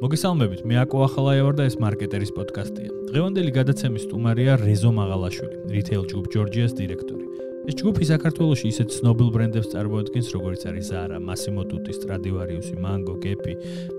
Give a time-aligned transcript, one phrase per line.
[0.00, 2.88] მოგესალმებით, მე აკო ახალაია ვარ და ეს მარკეტერის პოდკასტია.
[3.12, 7.24] დღევანდელი გადაცემის სტუმარია რეზო მაღალაშვილი, რიტეილ ჯგუფ ჯორჯიას დირექტორი.
[7.68, 13.44] ეს ჯგუფი საქართველოში ისეთ ცნობილ ბრენდებს წარმოადგენს, როგორიც არის Zara, Massimo Dutti, Stradivarius, Mango, Gap,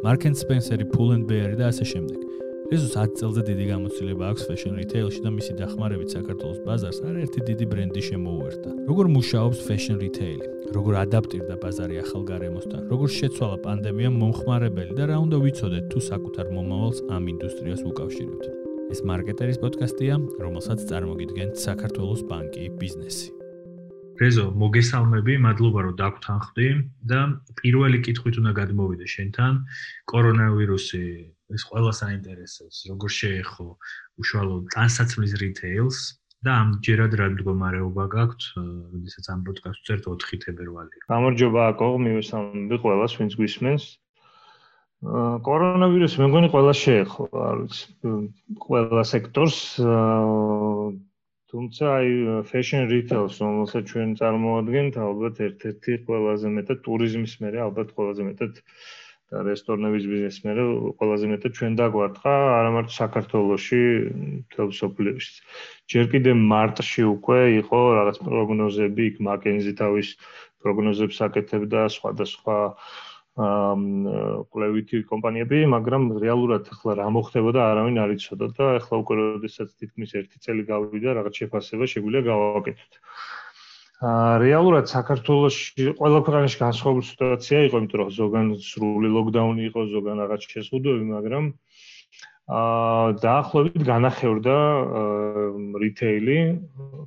[0.01, 2.19] Marks and Spencer, Pull&Bear და ასე შემდეგ.
[2.71, 7.65] ეს 10 წელზე დიდი გამოცდილება აქვს fashion retail-ში და მისი დახმარებით საქართველოს ბაზარს არაერთი დიდი
[7.67, 8.69] ბრენდი შემოუერთა.
[8.89, 10.60] როგორ მუშაობს fashion retail-ი?
[10.71, 12.83] როგორ ადაპტირდა ბაზარი ახალ გარემოსთან?
[12.87, 18.45] როგორ შეცვალა პანდემიამ მომხმარებელი და რა უნდა ვიცოდეთ თუ საკუთარ მომავალს ამ ინდუსტრიას უკავშირებთ?
[18.91, 23.27] ეს მარკეტერის პოდკასტია, რომელსაც წარმოგიდგენთ საქართველოს ბანკი ბიზნესი.
[24.21, 26.67] რეზო, მოგესალმები, მადლობა რომ დაგვთანხმდი
[27.09, 27.19] და
[27.59, 29.53] პირველი კითხვით უნდა გადმოვიდე შენთან.
[30.07, 31.03] კორონავირუსი
[31.51, 33.67] ეს ყველა საინტერესოს, როგორ შეეხო
[34.23, 41.03] უშუალოდ ტანსაცმლის რიტეილს და ამჯერად რა მდგომარეობა გაქვთ, როდესაც ამ პოდკასტს წერთ 4 თებერვალი.
[41.11, 43.85] გამარჯობა აკო, მივესალმები ყველას, ვინც გვისმენს.
[45.01, 48.17] აა კორონავირუსი მე მგონი ყველა შეეხო, არ ვიცი,
[48.65, 49.57] ყველა სექტორს
[51.51, 52.11] თუმცა აი
[52.49, 58.61] fashion retail-ს რომელსაც ჩვენ წარმოადგენთ, ალბათ ერთ-ერთი ყველაზე მეტად ტურიზმის მერე, ალბათ ყველაზე მეტად
[59.31, 60.65] და რესტორნების ბიზნესმენ რო
[60.99, 63.81] ყველაზე მეტად ჩვენ დაგვარტყა არა მარტო საქართველოში
[64.51, 65.31] თელ სოფლიოში.
[65.91, 70.09] ჯერ კიდე მარტში უკვე იყო რაღაც პროგნოზები, იქ მაკენზი თავის
[70.59, 72.57] პროგნოზებს აკეთებდა სხვადასხვა
[74.51, 80.11] კვლევითი კომპანიები, მაგრამ რეალურად ახლა რა მოხდებოდა არავინ არ იცოდა და ახლა უკვე როდესაც თითქმის
[80.19, 82.99] 1 წელი გავიდა რაღაც შეფასება შეგვიძლია გავაკეთოთ.
[84.01, 90.41] რეალურად საქართველოში ყველა ქვეყანაში განსხვავებული სიტუაცია იყო, იმიტომ რომ ზოგან სრული ლოკდაუნი იყო, ზოგან რაღაც
[90.49, 91.45] შეზღუდვები, მაგრამ
[92.51, 94.55] აა დაახლოებით განახევრდა
[95.85, 96.37] რიტეილი,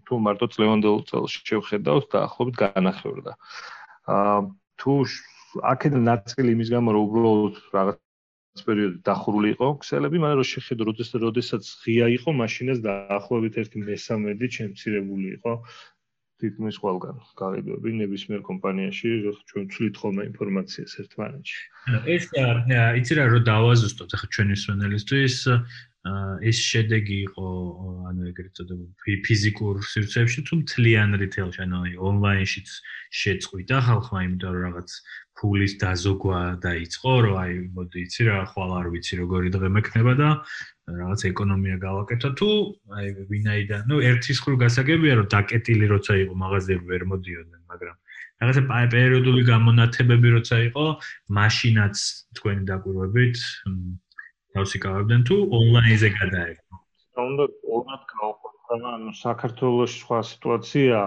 [0.06, 3.32] თუ მარტო წლევანდელ წელს შევხედავთ, დაახლოებით განახევრდა.
[4.14, 4.38] აა
[4.78, 4.92] თუ
[5.74, 7.98] აქედან ნაწილი იმის გამო რომ უბრალოდ რაღაც
[8.54, 10.82] პერიოდი დახურული იყო ქსელები, მაგრამ რო შეხედო,
[11.26, 15.52] როდესაც ღია იყო, მაშინაც დაახლოებით 1/13 ჩემცირებული იყო
[16.44, 19.10] თითქმის ყველგან გავიდები ნებისმიერ კომპანიაში
[19.50, 21.60] ჩვენ ვცვლით ხოლმე ინფორმაციას ერთმანეთში.
[22.14, 22.24] ეს
[23.00, 25.36] იცი რა რომ დავაზუსტოთ ახლა ჩვენი სვენელისთვის
[26.04, 27.48] ეს შედეგი იყო
[28.12, 31.78] ანუ ეგრეთ წოდებულ ფიზიკურ სივრცეებში თუ მთლიან რიტეილში ანუ
[32.08, 32.68] ონლაინშიც
[33.20, 34.90] შეწყვიტა ხალხმა იმიტომ რომ რაღაც
[35.40, 40.28] ფულის დაზოგვა დაიწყო რომ აი მოდი იცი რა ხვალ არ ვიცი როგორი დღე მექნება და
[41.00, 42.48] რაღაც ეკონომია გავაკეთო თუ
[43.00, 47.96] აი ვინაიდან ნუ ერთის ხრო გასაგებია რომ დაკეტილი როცა იყო მაღაზიები ვერ მოდიოდნენ მაგრამ
[48.44, 48.62] რაღაცა
[48.92, 50.86] პერიოდული გამონათებები როცა იყო
[51.38, 51.96] მაშინაც
[52.36, 53.38] თქვენი დაკვირვებით
[54.56, 56.82] თავსიკავებდნენ თუ ონლაინზე გადაერგო
[57.24, 57.44] უნდა
[57.78, 61.02] ორად გავყვეთ ანუ საქართველოს სხვა სიტუაცია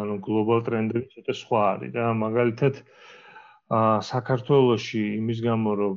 [0.00, 2.82] ანუ გლობალ ტრენდები ცოტა სხვა არის და მაგალითად
[3.76, 5.94] აა საქართველოსში იმის გამო რომ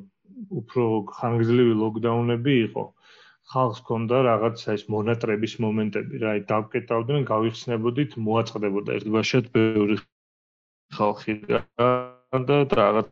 [0.61, 0.85] უფრო
[1.17, 2.85] ხანგრძლივი ლოკდაუნები იყო
[3.53, 9.97] ხალხს ქონდა რაღაცა ის მონატრების მომენტები, რა, აი დავკეტავდნენ, გავიხსნებოდით, მოაწყდებოდა ერთბაშად ბევრი
[10.97, 13.09] ხალხი და რაღაც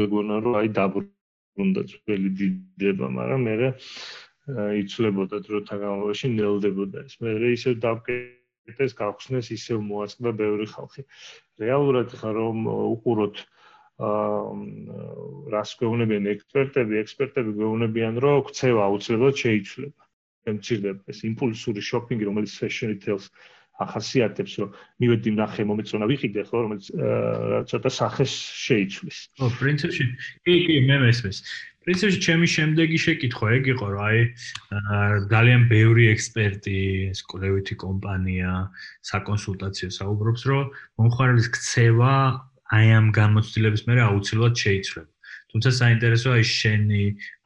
[0.00, 1.15] გეგონა რომ აი დაბრუნდა
[1.56, 3.54] ძველი დიდება, მაგრამ მე
[4.80, 7.14] იცვლებოდა დროთა განმავლობაში ნელდებოდა ეს.
[7.18, 11.02] მე ისე დავკეტეს, გავხსნეს, ისე მოაწყდა ბევრი ხალხი.
[11.58, 13.36] რეალურად ხა რომ უყუროთ
[14.06, 14.42] აა
[15.56, 23.32] რას გვეუბნებიან ექსპერტები, ექსპერტები გვეუბნებიან, რომ ქცევა აუცილებლად შეიცვლება.ემცირდება ეს იმპულსური შოპინგი, რომელიც fashion retail-ს
[23.84, 24.68] ახასიათებს, რომ
[25.02, 28.32] მივედი ნახე მომეწონა ვიყიდე, ხო, რომელიც აა ცოტა სახეს
[28.66, 29.18] შეიცვლის.
[29.40, 30.04] ო, პრინციპში,
[30.48, 31.38] კი, კი, მე მესმის.
[31.86, 34.20] პრინციპში ჩემი შემდეგი შეკითხვა ეგ იყო, რომ აი
[35.30, 36.80] ძალიან ბევრი ექსპერტი,
[37.20, 38.52] სკოლევითი კომპანია,
[39.06, 40.64] საკონსულტაციო საუბრობს, რომ
[40.98, 42.14] მომხმარებლის ქცევა
[42.74, 45.10] აი ამ გამოცდილების მერე აუცილებლად შეიცვლება.
[45.54, 47.04] თუმცა საინტერესოა ის შენი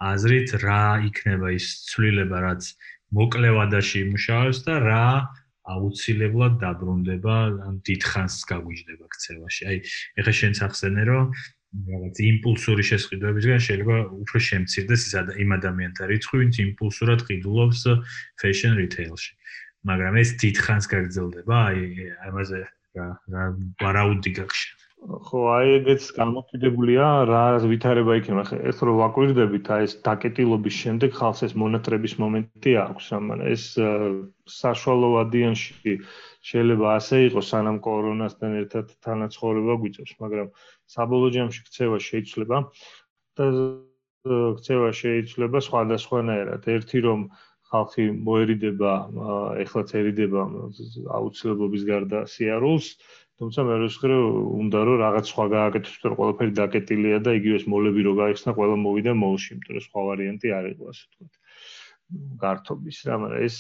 [0.09, 2.63] აზრით რა იქნება ის ცვლილება, რაც
[3.13, 5.07] მოკლევადაში იმუშავებს და რა
[5.75, 7.37] აუცილებლად დაბრუნდება
[7.67, 9.63] ან დიდხანს გაგვიჯდება ქცევაში.
[9.71, 9.77] აი,
[10.21, 11.25] ეხლა შენ სახსენე რომ
[11.71, 15.15] რაღაც იმპულსური შესყიდვებისგან შეიძლება უფრო შემცირდეს ის
[15.45, 17.81] იმ ადამიანთა რიცხვი, ვინც იმპულსურად ყიდულობს
[18.43, 19.33] fashion retail-ში.
[19.87, 21.81] მაგრამ ეს დიდხანს გაგრძელდება, აი
[22.27, 22.61] ამაზე
[22.99, 23.45] რა რა
[23.81, 24.90] ვარაუდი გახშა.
[25.01, 28.43] ხო, აი ეგეც გამოკიდებულია რა ვითარება იქნება.
[28.51, 33.65] ხა ეს რო ვაკვირდებით, აი ეს დაკეტილობის შემდეგ ხალხს ეს მონატრების მომენტი აქვს, ამან ეს
[34.61, 35.95] საშუალო ვადიანში
[36.45, 40.49] შეიძლება ასე იყოს, სანამ კორონასთან ერთად თანაცხოვრება გვიწევს, მაგრამ
[40.95, 42.57] საბოლოო ჯამში ქცევა შეიძლება
[43.41, 43.47] და
[44.61, 46.69] ქცევა შეიძლება სხვადასხვანაირად.
[46.77, 47.21] ერთი რომ
[47.71, 48.93] ხალხი მოერიდება,
[49.65, 50.47] ეხლაცერიდება
[51.19, 52.95] აუცილებლობის გარდა სიარულს
[53.41, 54.17] თუმცა მე ვსხრი
[54.61, 58.77] უნდა რომ რაღაც სხვა გააკეთოს, თორე ყველაფერი დაკეტილია და იგივე ეს მოლები რო გაიხსნა, ყველა
[58.85, 61.33] მოვიდა მოლში, იმიტომ რომ სხვა ვარიანტი არ იყო, ასე ვთქვათ.
[62.43, 63.57] გართობის რა, მაგრამ ეს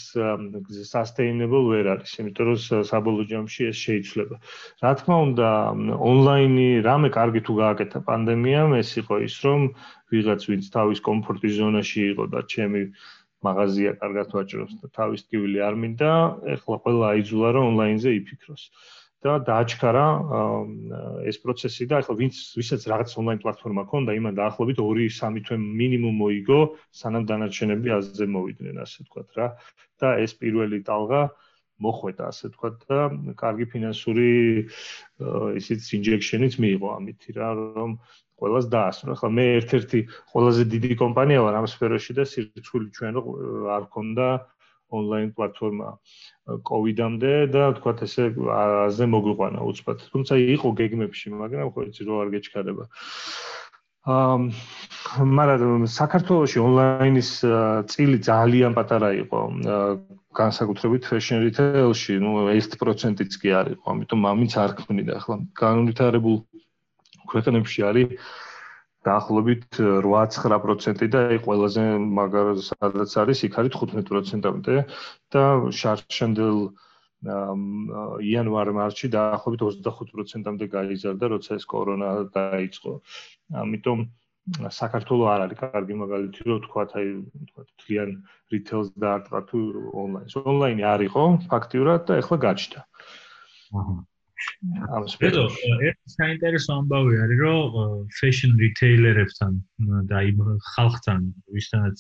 [0.91, 4.37] sustainable ვერ არის, იმიტომ რომ საბოლოო ჯამში ეს შეიძლება.
[4.85, 5.49] რა თქმა უნდა,
[6.11, 9.61] ონლაინი რამე კარგი თუ გააკეთა პანდემიამ, ეს იყო ის, რომ
[10.13, 12.83] ვიღაც ვინც თავის კომფორტის ზონაში იყო და ჩემი
[13.47, 16.13] მაღაზია კარგად ვაჭრობს და თავის ტკივილი არ მინდა,
[16.55, 18.65] ეხლა ყველა აიძულა რომ ონლაინზე იფიქროს.
[19.21, 20.05] და დააჩქარა
[21.29, 26.15] ეს პროცესი და ახლა ვინც ვისაც რაღაც ონლაინ პლატფორმა ქონდა, იმან დაახლოებით 2-3 თვე მინიმუმ
[26.25, 29.47] მოიგო, სანამ დანარჩენები აზზე მოვიდნენ, ასე ვთქვათ რა.
[30.01, 31.23] და ეს პირველი ტალღა
[31.85, 32.99] მოხვედა, ასე ვთქვათ და
[33.37, 34.31] კარგი ფინანსური
[35.61, 37.91] ისიც ინჯექშენიც მიიღო ამითი რა, რომ
[38.41, 39.15] ყველას დაასრულა.
[39.17, 40.01] ახლა მე ერთ-ერთი
[40.33, 43.15] ყველაზე დიდი კომპანია ვარ ამ სფეროში და სირცხვილი ჩვენ
[43.77, 44.29] არ ქონდა
[44.91, 45.89] ონლაინ პლატფორმა
[46.67, 49.99] კოვიდამდე და თქვათ ესე აზე მოგვიყვანა უცბად.
[50.11, 52.85] თუმცა იყო გეგმებში, მაგრამ ხო იცი რო არ გეჩქარება.
[54.11, 54.37] აა
[55.39, 57.31] მაგრამ საქართველოში ონლაინის
[57.93, 59.41] წილი ძალიან პატარა იყო.
[60.31, 65.13] განსაკუთრებით fashion retail-ში, ну 1%-იც კი არ იყო, ამიტომ მამიც არ ქმნიდა.
[65.19, 66.37] ახლა განვითარებულ
[67.33, 68.09] ქვეყნებში არის
[69.09, 71.85] დაახლოებით 8-9% და აი ყველაზე
[72.21, 74.77] მაგარ სადაც არის იქ არის 15%-ამდე
[75.33, 75.45] და
[75.81, 76.59] შარშანდელ
[77.21, 82.93] იანვარ-მარტში დაახლოებით 25%-ამდე გაიზარდა, როცა ეს კორონა დაიწყო.
[83.63, 83.99] ამიტომ
[84.81, 87.09] საქართველოს არ არის კარგი მაგალითი, რომ თქვა აი
[87.49, 88.11] თქვა თლიან
[88.53, 89.59] რიტეილს დაარტყა თუ
[90.05, 90.33] ონლაინს.
[90.41, 91.23] ონლაინი არ იყო
[91.53, 92.81] ფაქტიურად და ეხლა გაჩნდა.
[93.81, 93.95] აჰა
[94.97, 95.75] ამ სფეროში.
[95.91, 97.61] ერთ საინტერესო ამბავი არის, რომ
[98.21, 99.53] fashion retailer-ებთან
[100.11, 100.39] და იმ
[100.75, 101.21] ხალხთან,
[101.57, 101.99] ვისთანაც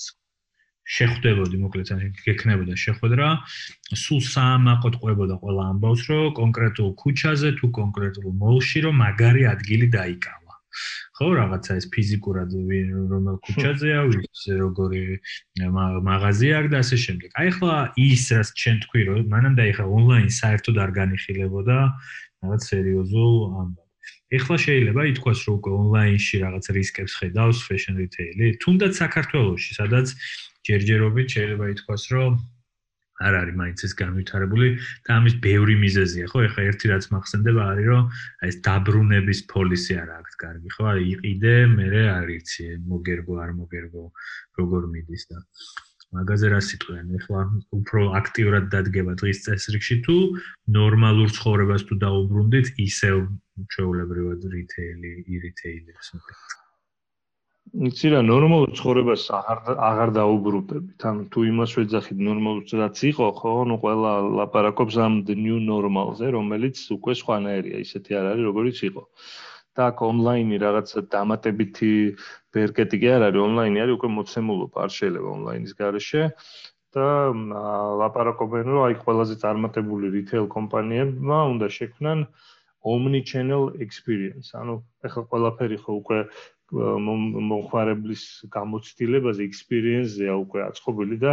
[0.90, 3.26] შეხვდებოდი, მოკლედ ან გექნებოდა შეხვედრა,
[3.94, 10.54] სულ საამაყოდ ყვებოდა ყველა ამბავს, რომ კონკრეტულ ქუჩაზე თუ კონკრეტულ მოლში რომ მაგარი ადგილი დაიკავა.
[11.18, 12.50] ხო, რაღაცა ეს ფიზიკურად
[13.12, 15.02] რომელ ქუჩაზეა, ვის როგორი
[16.08, 17.30] მაღაზია აქვს და ასე შემდეგ.
[17.38, 17.74] აი ახლა
[18.06, 21.78] ის რაც ჩვენ თქვი, რომ მანამდე ახლა ონლაინ საერთოდ არ განიხილებოდა,
[22.44, 23.86] რაღაც სერიოზულ ამბავ.
[24.36, 30.14] ეხლა შეიძლება ითქვას, რომ უკვე ონლაინში რაღაც რისკებს ხედავს fashion retail-ი, თუნდაც საქართველოში, სადაც
[30.66, 32.32] ჯერჯერობით შეიძლება ითქვას, რომ
[33.20, 34.68] არ არის მაინც ეს განვითარებული
[35.04, 36.38] და ამის ბევრი მიზეზია, ხო?
[36.48, 38.04] ეხლა ერთი რაც მახსენდება არის, რომ
[38.48, 40.84] ეს დაბრუნების პოლისი არ აქვს კარგი, ხო?
[41.12, 44.04] იყიდე, მე არ იცი, მოგერგო არ მოგერგო,
[44.56, 45.38] როგორ მიდის და
[46.16, 47.10] მაგაზე რა სიტყვიან?
[47.18, 47.40] ეხლა
[47.78, 50.16] უფრო აქტიურად დადგება დღის წესრიგში თუ
[50.78, 53.20] ნორმალურ ცხოვრებას თუ დაუბრუნდით ისევ
[53.74, 56.08] ჩვეულებრივად რიტეილი ირიტეილერს
[57.86, 59.58] იცი რა ნორმალურ ცხოვრებას აღარ
[59.88, 61.04] აღარ დაუბრუნდებით.
[61.10, 63.52] ან თუ იმას ვეძახით ნორმალურს რაც იყო ხო?
[63.70, 65.14] ნუ ყველა ლაპარაკობს ამ
[65.44, 69.02] new normal-ზე რომელიც უკვე სხვანაირია ისეთი არ არის როგორიც იყო
[69.80, 71.92] და აქ ონლაინი რაღაცა დამატებითი
[72.52, 73.40] ბერკეტი კი არ არის.
[73.48, 76.22] ონლაინი არის უკვე მოცემულობა არ შეიძლება ონლაინის garaშე
[76.94, 77.08] და
[78.02, 82.26] ლაპარაკობენ რომ აი ყველაზე წარმატებული retail კომპანიებმა უნდა შექმნან
[82.82, 84.52] omni channel experience.
[84.56, 86.18] ანუ ეხლა ყველაფერი ხო უკვე
[86.70, 88.24] მომხმარებლის
[88.56, 91.32] გამოცდილებაზე experience-ზეა უკვე აწყობილი და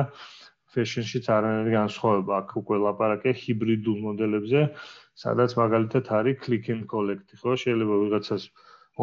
[0.77, 4.62] fashion-შიც არანაირი განსხვავება აქ უკვე ლაპარაკია ჰიბრიდულ მოდელებზე
[5.18, 7.53] სადაც მაგალითად არის click and collect, ხო?
[7.62, 8.44] შეიძლება ვიღაცას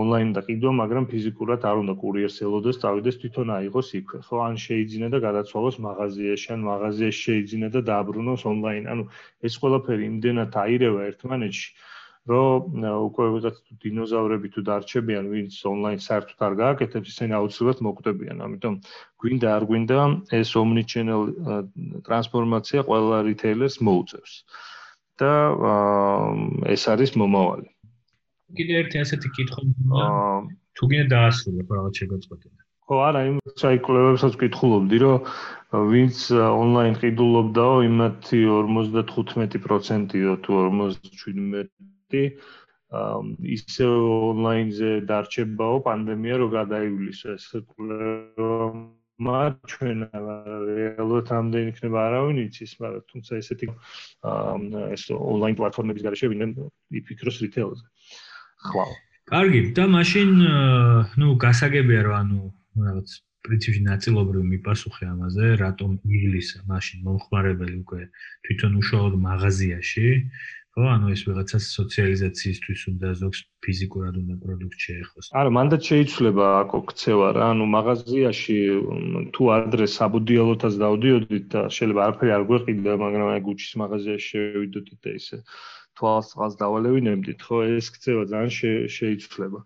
[0.03, 4.37] ონლაინ და ყიდვა, მაგრამ ფიზიკურად არ უნდა კურიერს ელოდეს, წავიდეს თვითონ აიღოს იქვე, ხო?
[4.47, 8.85] ან შეიძინა და გადაცვალოს მაღაზიაში, ან მაღაზიაში შეიძინა და დააბრუნოს ონლაინ.
[8.95, 9.05] ანუ
[9.47, 11.69] ეს ყველაფერი იმდენად აირევა ერთმანეთში,
[12.25, 18.37] რომ უკვე ვიღაც დინოზავრები თუ დარჩებიან, ვინც ონლაინ საერთოდ არ გააკეთებს, ისინი აუცილებლად მოკვდებიან.
[18.47, 18.75] ამიტომ
[19.21, 19.99] გვინდა არ გვინდა
[20.41, 21.21] ეს omni channel
[22.07, 24.33] ტრანსფორმაცია ყველა რიტეილერს მოუწევს.
[25.15, 25.33] და
[26.75, 27.69] ეს არის მომავალი.
[28.59, 29.63] კიდე ერთი ასეთი კითხვა
[30.75, 32.61] თუ გინდა დაასრულო რაღაც შეგაწყვეტინა.
[32.85, 35.17] ხო, არა, იმ საიკლოებსაც ვკითხულობდი, რომ
[35.93, 41.71] ვინც ონლაინ ყიდულობდაო, იმათი 55%-ო თუ 57%
[43.57, 43.87] ისე
[44.33, 48.59] ონლაინზე დარჩებაო პანდემია რო გადაივლისო ეს კვლევა
[49.15, 53.67] მათ ჩვენ რეალურად ამდენ იქნება არავინ იცის, მაგრამ თუმცა ესეთი
[54.95, 56.67] ეს ონლაინ პლატფორმების გარშე ვინმე
[56.99, 57.85] იფიქროს რიტეილზე.
[58.71, 58.91] ხვალ.
[59.31, 60.31] კარგი, და მაშინ
[61.15, 62.41] ნუ გასაგებია რომ ანუ
[62.75, 63.09] რაღაც
[63.45, 68.03] პრინციპში ნაწილობრივ მიპასუხე ამაზე, რატომ იგლის მაშინ მომხმარებელი უკვე
[68.45, 70.09] თვითონ უშუალოდ მაღაზიაში
[70.75, 75.29] ხო, ანუ ეს ვიღაცას სოციალიზაციისთვის უნდა ზოგს ფიზიკურად უნდა პროდუქტ შეეხოს.
[75.39, 78.57] არა, მანდაც შეიცვლება აკო ქცევა რა, ანუ მაღაზიაში
[79.37, 85.11] თუ ადრე საბუდიალოთაც დავდიოდით და შეიძლება არაფერი არ გვეყიდა, მაგრამ აი გუჩის მაღაზიაში შევიდოდით და
[85.21, 85.39] ისე
[85.95, 88.53] თვალს წყალს დავალევინებდით, ხო, ეს ქცევა ძალიან
[88.99, 89.61] შეიცვლება.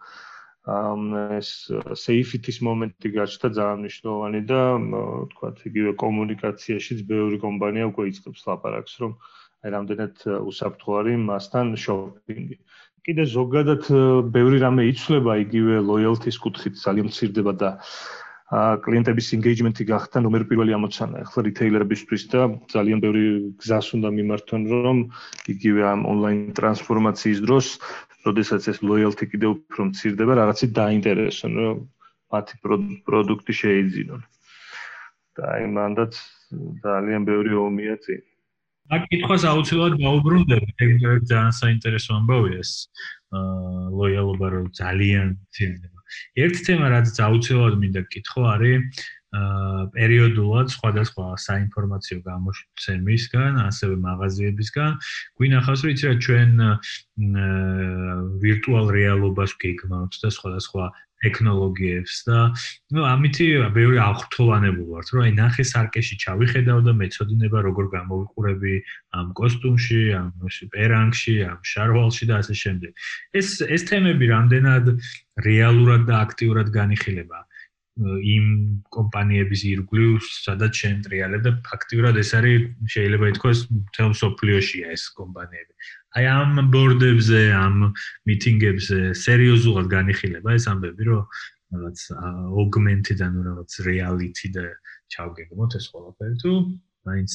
[0.68, 1.02] ამ
[1.40, 1.72] ეს
[2.04, 4.60] safety-ის მომენტი გაჩნდა ძალიან მნიშვნელოვანი და
[5.32, 12.56] თქვა იგივე კომუნიკაციაშიც ბევრი კომპანია უკვე იწყებს ლაპარაკს, რომ აი რამდენად უსაფრთხო არის მასთან შოპინგი.
[13.08, 13.88] კიდე ზოგადად
[14.36, 17.70] ბევრი რამე იცვლება იგივე loyalty-ის კუთხით ძალიან მცირდება და
[18.84, 21.24] კლიენტების engagement-ი გახდა ნომერ პირველი ამოცანა.
[21.26, 22.40] ახლა რიტეილერებისთვის და
[22.74, 23.24] ძალიან ბევრი
[23.60, 24.98] გზას უნდა მიმართონ რომ
[25.54, 27.66] იგივე ამ ონლაინ ტრანსფორმაციის დროს
[28.26, 31.76] როდესაც ეს loyalty კიდევ უფრო მცირდება რაღაცი დაინტერესონ რომ
[32.32, 32.54] მათი
[33.08, 34.22] პროდუქტი შეიძინონ.
[35.36, 36.12] და აი მანდაც
[36.84, 38.27] ძალიან ბევრი ომია წინ
[38.88, 40.90] აქ კითხვას აუცილებლად გაუბრუნდები, ეგ
[41.28, 42.72] ძალიან საინტერესო ამბავია ეს
[43.36, 46.00] აა ლოიალობა რო ძალიან ცირდება.
[46.40, 48.80] ერთი თემა რაც აუცილებლად მინდა კითხო არის
[49.28, 54.90] აა პერიოდულად სხვადასხვა საინფორმაციო გამოჩენისგან, ასევე მაღაზიებისგან
[55.36, 56.50] გვინახავს რომ იცი რა ჩვენ
[58.40, 60.84] ვირტუალ რეალობას გეგმავთ და სხვადასხვა
[61.24, 62.38] ტექნოლოგიებს და
[62.94, 68.74] ну ამითი ბევრი აღრთოვანებული ვართ რომ აი ნახე სარკეში ჩავიხედავ და მეწოდინება როგორ გამოვიყურები
[69.18, 70.28] ამ კოსტუმში, ამ
[70.74, 72.92] პერანგში, ამ შარვალში და ასე შემდეგ.
[73.34, 74.84] ეს ეს თემები რამდენად
[75.48, 77.47] რეალურად და აქტიურად განიხილება
[77.98, 78.46] იმ
[78.94, 83.58] კომპანიების ირგვლივ, სადაც შენ ტრიალებ და ფაქტიურად ეს არის შეიძლება ითქვას
[83.96, 85.72] თელ სოფლიოშია ეს კომპანიები.
[86.18, 87.76] აი ამ ბორდებზე, ამ
[88.30, 91.22] მიტინგებზე სერიოზულად განიხილება ეს ამბები, რომ
[91.74, 91.98] რაღაც
[92.54, 94.64] augmented ანუ რაღაც reality და
[95.12, 96.52] ჩავგეგმოთ ეს ყველაფერი თუ
[97.08, 97.32] მაინც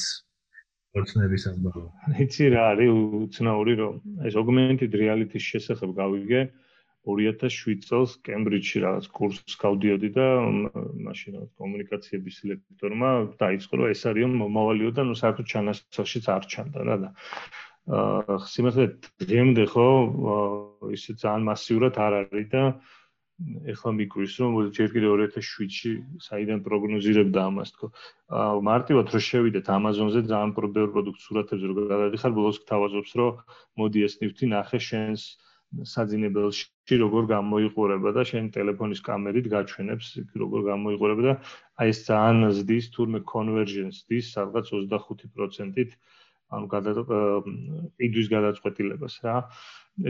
[0.94, 1.86] პორცნების ამბავი.
[2.24, 2.90] იცი რა არის
[3.26, 3.94] უცნაური რომ
[4.26, 6.40] ეს augmented reality-ის შესახებ გავიგე
[7.04, 10.26] 2007 წელს კემბრიჯში რაღაც კურსს გავდიოდი და
[11.08, 13.10] მაშინ რაღაც კომუნიკაციების ლექტორმა
[13.42, 17.10] დაიწყო რომ ეს არის მომავალიო და ნუ საერთოდ ჩანასახშიც არ ჩანდა რა და
[17.84, 18.86] აა სიმართლე
[19.20, 19.88] დღემდე ხო
[20.96, 22.62] ისე ძალიან მასიურად არ არის და
[23.72, 25.90] ეხლა მიგვრის რომ ჯერ კიდე 2007-ში
[26.24, 27.86] საიდან პროგნოზირებდა ამას თქო
[28.40, 33.42] აა მარტივად რო შევიდეთ Amazon-ზე ძალიან პრობელ პროდუქტ სურათებს რო გადადიხარ ბოლოს გთავაზობს რომ
[33.82, 35.22] მოდი ეს ნივთი ნახე შენს
[35.92, 40.10] საძინებელში როგორ გამოიყურება და შენ ტელეფონის კამერით გაჩვენებს
[40.42, 41.34] როგორ გამოიყურება და
[41.82, 45.96] აი ეს ძალიან ზდის თურმე convergence დის სადღაც 25%-ით
[46.54, 46.66] ანუ
[47.98, 49.36] ყიდვის გადაწყვეტილებას რა.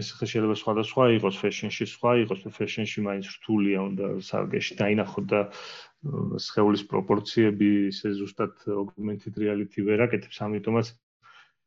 [0.00, 5.40] ეს შეიძლება სხვადასხვა იყოს ფეშენში სხვა იყოს ფეშენში მაინც რთულია უნდა სარგეში დაინახოთ და
[6.40, 10.86] სხეულის პროპორციები ისე ზუსტად augmented reality ვერ აკეთებს ამიტომაც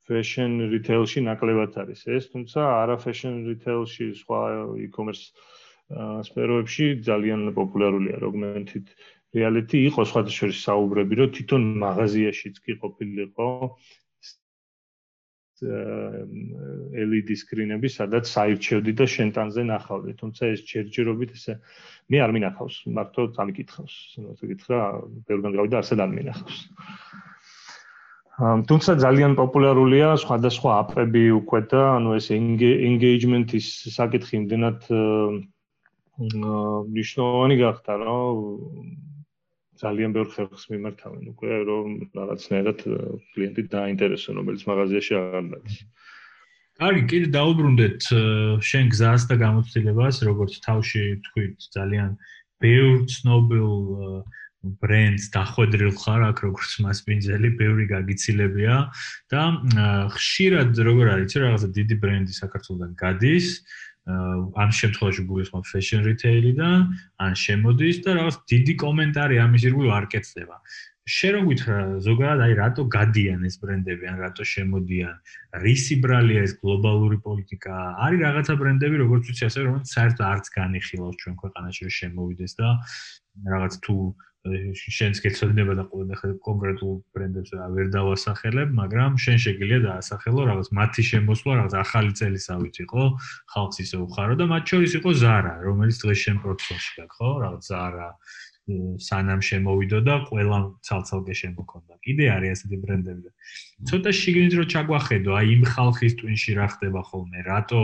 [0.07, 4.41] fashion retail-ში ნაკლებად არის ეს თუმცა არა fashion retail-ში სხვა
[4.87, 5.25] e-commerce
[6.29, 8.91] სფეროებში ძალიან პოპულარულია augmented
[9.37, 13.47] reality იყო სხვადასხვა საუბრები რომ თვითონ მაღაზიაშიც კი ყოფილიყო
[15.57, 21.57] LED სკრინები, სადაც საირჩევდი და შენტანზე ნახავდი, თუმცა ეს ჯერჯერობით ესე
[22.13, 23.95] მე არ მინახავს, მარტო წამიკითხავს,
[24.37, 24.81] ასე გითხრა,
[25.25, 26.59] ბევრგან გავიდა, ასე არ მინახავს.
[28.37, 33.67] თუმცა ძალიან პოპულარულია სხვადასხვა აპები უკვე და ანუ ეს engagement-ის
[33.97, 34.85] საკითხი იმდენად
[36.17, 38.37] მნიშვნელოვანი გახდა, რომ
[39.81, 42.79] ძალიან ბევრ ხერხს მიმართავენ უკვე რომ რაღაცნაირად
[43.33, 45.77] კლიენტი დაინტერესო რომელიც მაღაზიაში აღარ დადის.
[46.77, 48.01] კარგი, კიდე დაუბრუნდეთ
[48.69, 52.09] შენ გზას და გამოცდილებას, როგორც თავში თქვით, ძალიან
[52.61, 53.69] ბევრ ცნობილ
[54.63, 58.75] ბრენდს დახვედრილ ხარ აქ როგორც მასპინძელი, ბევრი გაგიცილებია
[59.31, 59.41] და
[60.15, 63.47] ხშირად როგორ არის, რაღაცა დიდი ბრენდი საქართველოსთან გადის,
[64.07, 66.79] ამ შემთხვევაში გულისხმობ fashion retail-დან,
[67.19, 70.57] ან შემოდის და რაღაც დიდი კომენტარი ამის ირგვლივ არ კეთდება.
[71.07, 75.15] შენ რო გითხრა ზოგადად აი რატო გადიან ეს ბრენდები ან რატო შემოდიან?
[75.63, 77.75] რისი ბრალია ეს გლობალური პოლიტიკა?
[78.03, 82.69] არის რაღაცა ბრენდები როგორც ვიცი ასე რომ საერთოდ არც განიხილავს ჩვენ ქვეყანაში რომ შემოვიდეს და
[83.55, 83.95] რაღაც თუ
[84.77, 91.51] შენს გეცოდინება და ყოველ კონკრეტულ ბრენდებს ვერ დავასახელებ, მაგრამ შენ შეგიძლია დაასახელო რაღაც მათი შემოსვლა,
[91.59, 93.03] რაღაც ახალი წელისავით იყო,
[93.53, 97.29] ხალხს ისე უხარო და მათ შორის იყო Zara, რომელიც დღეს შენ პროფესორში გაქვს, ხო?
[97.43, 98.09] რაღაც Zara
[98.99, 101.93] სანამ შემოვიდო და ყველა ცალ-ცალკე შემოქონდა.
[102.03, 103.31] კიდე არის ასეთი ბრენდები და
[103.87, 107.81] ცოტა შიგნით რო ჩაგვახედო, აი იმ ხალხის ტვინში რა ხდება ხოლმე, რატო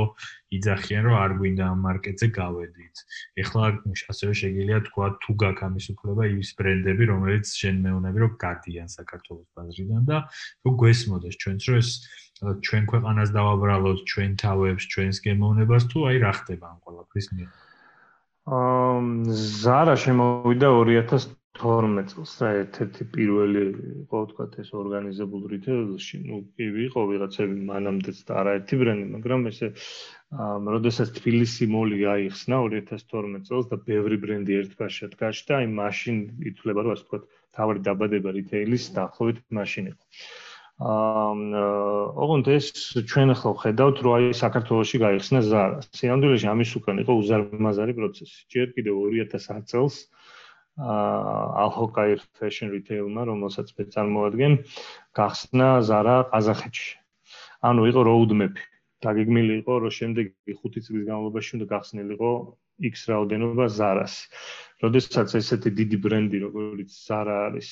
[0.58, 2.96] იძახიან რომ არ გვინდა ამ მარკეტზე გავედით.
[3.44, 3.64] ეხლა
[4.12, 9.48] ასევე შეგიძლია თქვა თუ გაქვს ამის უფლება ის ბრენდები, რომელიც შენ მეუბნები რომ გადიან საქართველოს
[9.56, 10.18] ბაზრიდან და
[10.66, 11.90] რო გვესმოდეს ჩვენც რომ ეს
[12.44, 17.50] ჩვენ ქვეყანას დავაბრალოთ, ჩვენ თავებს, ჩვენს გემოვნებას თუ აი რა ხდება ამ ყველაფრის მიერ.
[18.44, 20.70] ზარა შემოვიდა
[21.54, 23.62] 12 წელს რა ერთ-ერთი პირველი
[24.04, 29.70] იყო თქვა ეს ორგანიზებული რიტეილში, ну, კი ვიყო ვიღაცები მანამდეც და არაერთი ბრენდი, მაგრამ ესე
[30.76, 36.18] როდესაც თბილისი მოლი გაიხსნა 2012 წელს და ბევრი ბრენდი ერთბაშად გაჩნდა, აი მაშინ
[36.52, 37.20] ითვლება რომ ასე თქვა
[37.54, 40.04] თავი დაბადება რიტეილის დაახლოებით მაშინ იყო.
[40.84, 42.68] აა, ოღონდ ეს
[43.08, 45.78] ჩვენ ახლა ვხედავთ, რომ აი საქართველოსში გაიხსნა ზარა.
[45.96, 48.40] სიამდვილეში ამის უკან იყო უზარმაზარი პროცესი.
[48.52, 49.96] ჯერ კიდევ 2010 წელს
[51.64, 54.54] ალჰოკაირ ფეშენ რიტეილმა, რომელსაც მე წარმოადგენ,
[55.16, 56.92] გახსნა ზარა ყაზახეთში.
[57.64, 58.64] ანუ იყო როუდმეპი.
[59.04, 62.32] დაგეგმილი იყო, რომ შემდეგი 5 წლის განმავლობაში უნდა გახსნილიყო
[62.90, 64.16] X რაოდენობა ზარას.
[64.84, 67.70] როდესაც ესეთი დიდი ბრენდი, როგორც ზარა არის,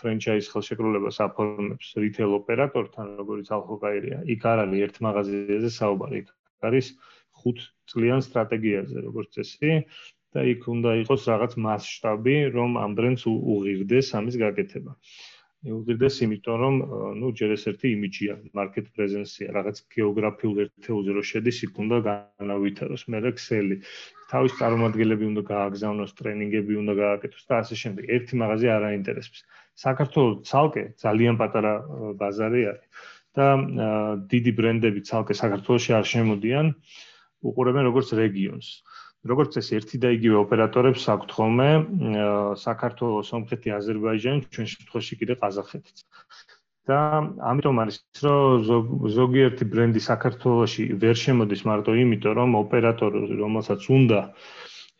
[0.00, 6.92] ფრენჩაიზ ხელშეკრულებას აფორმებს რიტეილ ოპერატორთან, როგორც ალჰოკაირია, იქ არ არის ერთ მაღაზიაზე საუბარი, იქ არის
[7.46, 9.72] 5 წლიან სტრატეგიაზე, როგორც წესი.
[10.36, 14.92] და იქ უნდა იყოს რაღაც მასშტაბი, რომ ამ ბრენდს უღირდეს ამის გაკეთება.
[15.66, 16.74] უღირდეს იმიტომ, რომ
[17.20, 23.02] ნუ ჯერ ეს ერთი იმიჯია, მარკეტ პრეზენსია, რაღაც გეოგრაფიულ ერთეულზე რო შედის, იქ უნდა განავითაროს,
[23.10, 23.76] მე რეკსელი.
[24.30, 28.04] თავის წარმომადგენლები უნდა გააგზავნოს, ტრენინგები უნდა გააკეთოს და ასე შემდეგ.
[28.16, 29.40] ერთი მაღაზია არ აინტერესებს.
[29.76, 31.72] საქართველოს ცალკე ძალიან პატარა
[32.20, 32.86] ბაზარი არის
[33.36, 33.46] და
[34.32, 36.66] დიდი ბრენდები ცალკე საქართველოსში არ შემოდიან,
[37.44, 38.66] უყურებენ როგორც რეგიონს.
[39.30, 41.70] როგორც ეს ერთი და იგივე ოპერატორებს აქვთ ხოლმე
[42.66, 45.98] საქართველოს, სომხეთი, აზერბაიჯანი, ჩვენ შემთხვევაში კიდე ყაზახეთიც.
[46.86, 46.98] და
[47.50, 54.20] ამიტომ არის რომ ზოგიერთი ბრენდი საქართველოში ვერ შემოდის მარტო იმიტომ რომ ოპერატორი რომელსაც უნდა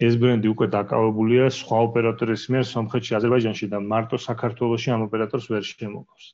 [0.06, 5.62] ეს ბრენდი უკვე დაკავებულია სხვა ოპერატორის მიერ სომხეთში, აზერბაიჯანში და მარტო საქართველოში ამ ოპერატორს ვერ
[5.70, 6.26] შემოგავს.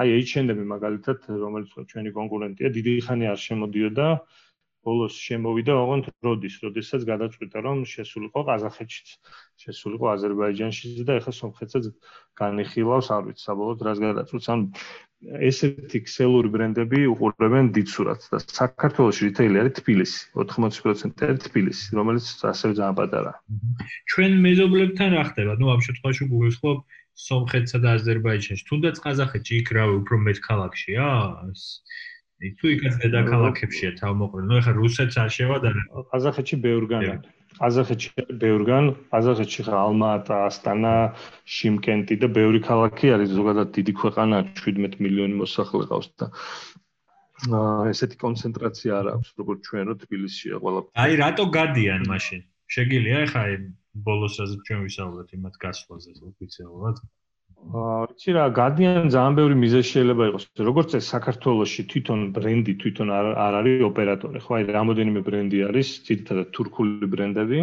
[0.00, 4.06] აი H&M მაგალითად რომელიც ჩვენი კონკურენტია, დიდი ხანი არ შემოდიოდა
[4.86, 9.08] ბოლოს შემოვიდა ოღონდ როდის, როდესაც გადაწყვიტა რომ შესულიყო ყაზახეთშიც,
[9.64, 11.84] შესულიყო აზერბაიჯანშიც და ეხლა სომხეთსაც
[12.40, 14.48] განიხილავს, არ ვიცი, საბოლოოდ რას გადაწყვეტს.
[14.54, 14.64] ანუ
[15.20, 22.72] ესეთი ქსელური ბრენდები უყურებენ დიცურათს და საქართველოს რიტეილი არის თბილისი, 80% არის თბილისი, რომელიც ასევე
[22.80, 23.32] ძალიან პატარა.
[24.08, 25.52] ჩვენ მეზობლებთან რა ხდება?
[25.60, 26.78] ნუ ამ შემთხვევაში გულისხმობ
[27.20, 31.06] სომხეთსა და აზერბაიჯანში, თუნდაც ყაზახეთში იქ რავი უფრო მეტ ქალაქშია?
[32.40, 34.46] თუ იქაც დედაქალაქებშია თავმოყრილი.
[34.50, 35.80] ნუ ეხლა რუსეთს არ შევადარე.
[36.12, 37.04] ყაზახეთში ბევრგან
[37.60, 40.92] ყაზახეთში ბევრგან, ყაზახეთში ხა ალმატა, ასტანა,
[41.56, 46.30] შიმკენტი და ბევრი ქალაქი არის, ზოგადად დიდი ქვეყანა 17 მილიონი მოსახლე ყავს და
[47.48, 50.80] აა ესეთი კონცენტრაცია არ აქვს, როგორც ჩვენ რო თბილისშია ყველა.
[51.04, 52.40] აი, რატო გადიან მაშინ?
[52.76, 53.42] შეგიძლია ეხა
[54.08, 56.96] ბოლოს რაზეც ჩვენ ვისაუბრეთ იმათ გასვლაზე, ოფიციალურად?
[57.60, 60.44] ვიცი რა, გადიან ძალიან ბევრი მიზეზი შეიძლება იყოს.
[60.64, 64.52] როგორც ეს საქართველოსში თვითონ ბრენდი თვითონ არ არის ოპერატორი, ხო?
[64.56, 67.58] აი, რამოდენიმე ბრენდი არის, ძირითადად თურქული ბრენდები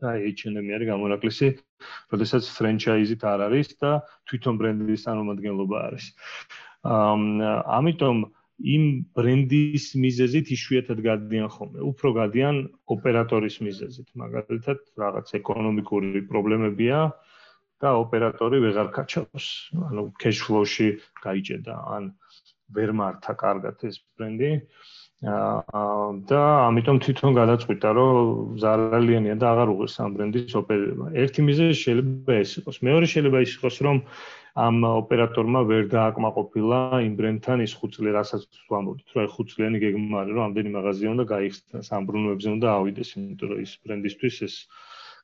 [0.00, 1.46] და H&M არის გამონაკლისი,
[2.10, 3.90] როდესაც ფრენჩაიზით არ არის და
[4.26, 6.04] თვითონ ბრენდის წარმომადგენლობა არის.
[6.82, 8.16] აა ამიტომ
[8.62, 11.78] იმ ბრენდის მიზეზით იშვიათად გადიან ხოლმე.
[11.84, 12.56] უფრო გადიან
[12.88, 14.08] ოპერატორის მიზეზით.
[14.16, 17.12] მაგალითად, რაღაც ეკონომიკური პრობლემებია,
[17.82, 19.46] და ოპერატორი ვეღარ კაჩავს.
[19.90, 20.88] ანუ cash flow-ში
[21.24, 22.12] გაიჭედა, ან
[22.72, 24.50] ვერ მართა კარგად ეს ბრენდი.
[25.22, 25.82] აა
[26.26, 31.06] და ამიტომ თვითონ გადაწყვიტა, რომ ზარალიანია და აღარ უღირს ამ ბრენდის ოპერირება.
[31.22, 32.76] ერთი მიზეზი შეიძლება ეს იყოს.
[32.86, 33.96] მეორე შეიძლება ის იყოს, რომ
[34.66, 38.42] ამ ოპერატორმა ვერ დააკმაყოფილა იმ ბრენდთან ის ხუთწლე, რასაც
[38.72, 43.08] ვამბობთ, რომ აი ხუთწლიანი გეგმა არის, რომ ამდენი მაღაზია უნდა გაიხსნას, ამ ბრუნვებზე უნდა ავიდეს,
[43.16, 44.54] იმიტომ რომ ის ბრენდისთვის ეს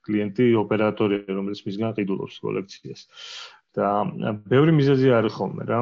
[0.09, 3.07] კლიენტი ოპერატორია, რომელიც მისგან ყიდულობს კოლექციას.
[3.79, 3.88] და
[4.51, 5.81] ბევრი მიზეზი არის ხოლმე რა.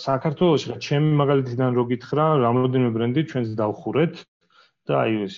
[0.00, 4.14] საქართველოში რა ჩემი მაგალითიდან რო გითხრა, რამოდენიმე ბრენდი ჩვენს დავხურეთ
[4.88, 5.36] და აი ეს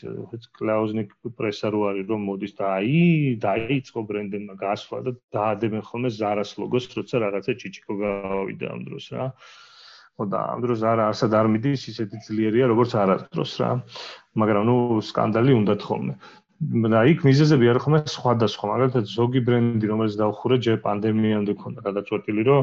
[0.59, 3.01] კლაუზნიკ პრესა რო არის რომ მოდის და აი
[3.43, 9.27] დაიწყო ბრენდმა გასვლა და დაადებენ ხოლმე ზარას ლოგოს, როცა რაღაცა ჭიჭიკო გავიდა ამ დროს რა.
[10.13, 13.71] ხო და ამ დროს არა არსად არ მიდის ისეთი ძლიერია როგორც არასდროს რა.
[14.41, 14.77] მაგრამ ნუ
[15.09, 16.15] სკანდალი უნდა თხოვმე.
[16.63, 22.43] და იქ მიზეზები არ ხომ სხვადასხვა, მაგალითად ზოგი ბრენდი, რომელიც დაუხურა ჯერ პანდემიამდე ქონდა გადაწყვეტილი,
[22.47, 22.63] რომ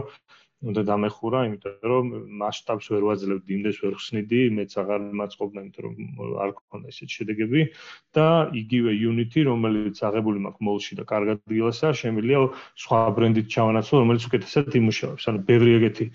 [0.60, 2.08] უნდა დამეხურა, იმიტომ რომ
[2.40, 5.94] მასშტაბს ვერ ვაძლევდი, იმდეს ვერ ხსნიდი, მეც აღარ მაწყობნა, იმიტომ რომ
[6.44, 7.62] არ ქონდა ესეთი შედეგები
[8.16, 8.28] და
[8.62, 12.40] იგივე Unity, რომელიც აღებული მაქვს მოლში და კარგად დილასა, შემიძლია
[12.84, 15.24] სხვა ბრენდით ჩავანაცვლო, რომელიც უკეთესად იმუშავებს.
[15.32, 16.06] ანუ ბევრი ეგეთი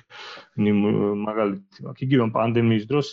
[1.29, 2.05] მაგალითი მაქვს.
[2.05, 3.09] იგივე პანდემიის დროს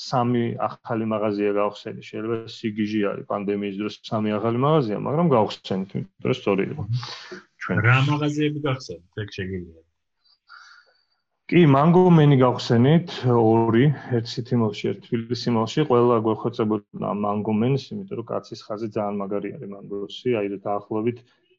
[0.00, 2.00] სამი ახალი მაღაზია გავხსენი.
[2.08, 6.82] შეიძლება სიგიჟი არის პანდემიის დროს სამი ახალი მაღაზია, მაგრამ გავხსენით, იმიტომ რომ სწორი იყო.
[7.62, 9.06] ჩვენ რა მაღაზიები გავხსენით?
[9.24, 9.82] ეგ შეგიძლია.
[11.48, 13.84] კი, მანგო მენი გავხსენით ორი,
[14.16, 19.70] ერთ სიტიმოლში, ერთ თბილისიმოლში, ყველა გვეხოცებოდა მანგო მენს, იმიტომ რომ კაცის ხაზი ძალიან მაგარი არის
[19.72, 21.18] მანგოსი, აი და დაახლოებით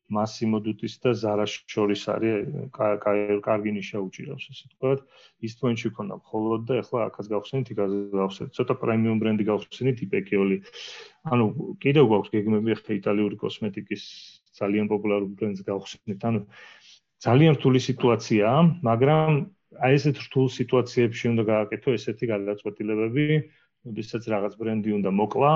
[0.09, 2.35] მასიმო დუტის და ზარას შორის არის
[3.45, 4.99] კარგი ნიშა უჭირავს ესე ვთქვათ.
[5.45, 8.51] ის თვენში ქონდა მხოლოდ და ახლა აქაც გავხსენით იქაც გავხსენით.
[8.57, 10.57] ცოტა პრემიუმ ბრენდი გავხსენით იპეკიოლი
[11.33, 11.45] ანუ
[11.83, 14.03] კიდევ გვაქვს გეგმები ახლა იტალიური კოსმეტიკის
[14.59, 16.19] ძალიან პოპულარულ ბრენდს გავხსენით.
[16.29, 16.39] ანუ
[17.25, 19.29] ძალიან რთული სიტუაციაა მაგრამ
[19.85, 23.25] აი ესეთ რთულ სიტუაციებში უნდა გააკეთო ესეთი გადაწყვეტილებები
[23.87, 25.51] როდესაც რაღაც ბრენდი უნდა მოკლა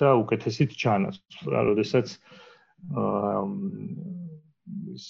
[0.00, 1.16] და უკეთესით ჩანას.
[1.46, 2.06] რა როდესაც
[4.94, 5.06] ის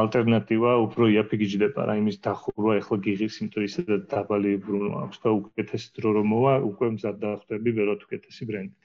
[0.00, 5.88] ალტერნატივა უფრო იაფიგიჯდება რა იმის დახურვა ეხლა გიღის იმიტომ ისე დაბალი ბრუნვა აქვს და უკეთეს
[5.98, 8.78] დრო რომ მოვა უკვე მზად დახვდები ვეროთ უკეთესი ბრენდი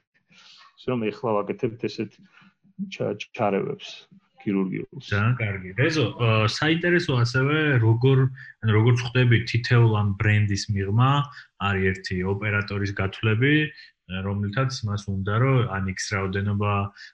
[0.79, 2.17] ისე რომ ეხლა ვაკეთებთ ესეთ
[3.37, 3.93] ჩარევებს
[4.43, 5.07] ქირურგიულს.
[5.07, 5.69] ძალიან კარგი.
[5.79, 6.05] რეზო,
[6.51, 8.17] საინტერესო ასევე როგორ
[8.63, 11.11] ან როგორ ხვდები თითეულ ამ ბრენდის მიღმა,
[11.63, 13.53] არის ერთი ოპერატორის გათვლები,
[14.09, 16.73] რომელთაც მას უნდა რომ ან X რაოდენობა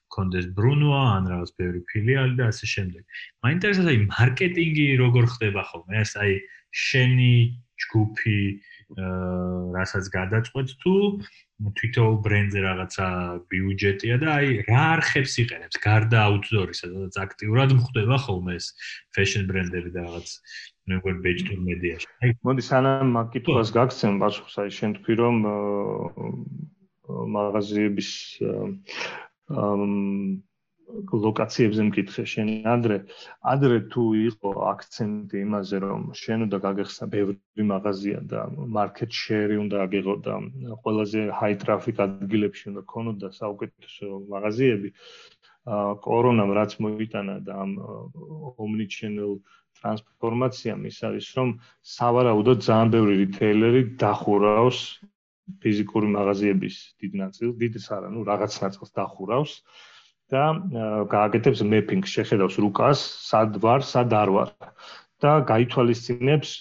[0.09, 3.03] კონდეს ბრუნვა, ან რაღაც ბევრი ფილიალი და ასე შემდეგ.
[3.45, 5.93] მაინტერესებს აი მარკეტინგი როგორ ხდება ხოლმე?
[6.01, 6.33] ეს აი
[6.69, 7.33] შენი
[7.79, 8.39] ჯგუფი
[8.89, 10.93] რასაც გადაწყვეტ თუ
[11.77, 13.07] თვითონ ბრენდზე რაღაცა
[13.51, 18.67] ბიუჯეტია და აი რა არხებს იყენებს გარდა აუთდორისა, სადაც აქტიურად მხდება ხოლმე ეს
[19.13, 20.29] ფეშენ ბრენდები და რაღაც
[20.89, 22.07] მეგერ ბეჭდურ მედიაში.
[22.23, 25.35] აი მოდი სანამ მაგიტყვას გაგცემ პასუხს, აი შენ თქვი რომ
[27.09, 28.09] მაღაზიების
[31.23, 32.47] ლოკაციებზე მკითხე შენ.
[32.73, 32.97] ადრე
[33.53, 38.39] ადრე თუ იყო აქცენტი იმაზე რომ შენ უნდა გაგეხსნა ბევრი მაღაზია და
[38.77, 40.33] მარკეტ შერი უნდა აგიღო და
[40.81, 44.89] ყველაზე ჰაი ტრაფიკ ადგილებში უნდა ქონოდა საუკეთესო მაღაზიები
[46.07, 47.71] კორონამ რაც მოიტანა და ამ
[48.65, 49.33] ომნი ჩენელ
[49.79, 51.49] ტრანსფორმაციამ ის არის რომ
[51.95, 54.79] სავარაუდოდ ძალიან ბევრი რიტეილერი დახურავს
[55.63, 59.53] ფიზიკური მაღაზიების დიდ ნაწილს დიდს არა ნუ რაღაც ნაწილს დახურავს
[60.29, 60.43] და
[61.09, 64.51] გააკეთებს მეპინგს, შეხედავს რუკას, სად ვარ, სად არ ვარ
[65.23, 66.51] და გაითვალისწინებს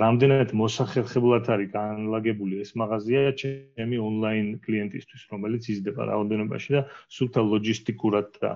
[0.00, 8.40] რამდენად მოსახერხებლად არის განლაგებული ეს მაღაზია ჩემი ონლაინ კლიენტისთვის, რომელიც იზრდება რაოდენობაში და სულთა ლოჯისტიკურად
[8.40, 8.52] და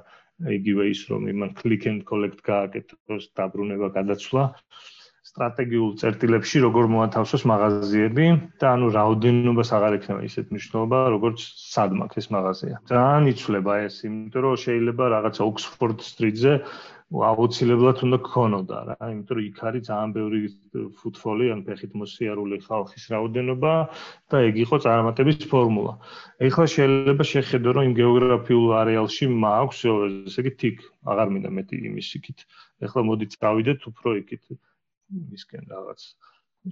[0.59, 4.45] იგივე ის რომ იმან click and collect გააკეთოს დაბრუნება, გადაცვლა
[5.25, 8.27] სტრატეგიულ წერტილებში როგორ მოათავსოს მაღაზიები
[8.61, 12.81] და ანუ რაოდენობას აღარ ექნება ისეთ მნიშვნელობა როგორც სად მაქვს ეს მაღაზია.
[12.91, 16.53] ძალიან იცვლება ეს, იმიტომ რომ შეიძლება რაღაცა ოქსფორდ სტრიტზე
[17.29, 20.41] აუცილებლად უნდა გქონოდა რა, იმიტომ რომ იქ არის ძალიან ბევრი
[20.99, 23.73] ფუტფოლი ან ფეხით მოსიარული ხალხის რაოდენობა
[24.29, 25.95] და ეგ იყო წარმატების ფორმულა.
[26.49, 29.81] ეხლა შეიძლება შეხედო რომ იმ გეოგრაფიულ არეალში მაქვს
[30.29, 32.39] ესე იგი თიქ, აღარ მინდა მეტი იმის იქით.
[32.85, 34.45] ეხლა მოდი წავიდეთ უფრო იქით.
[35.39, 36.07] ისკენ რაღაც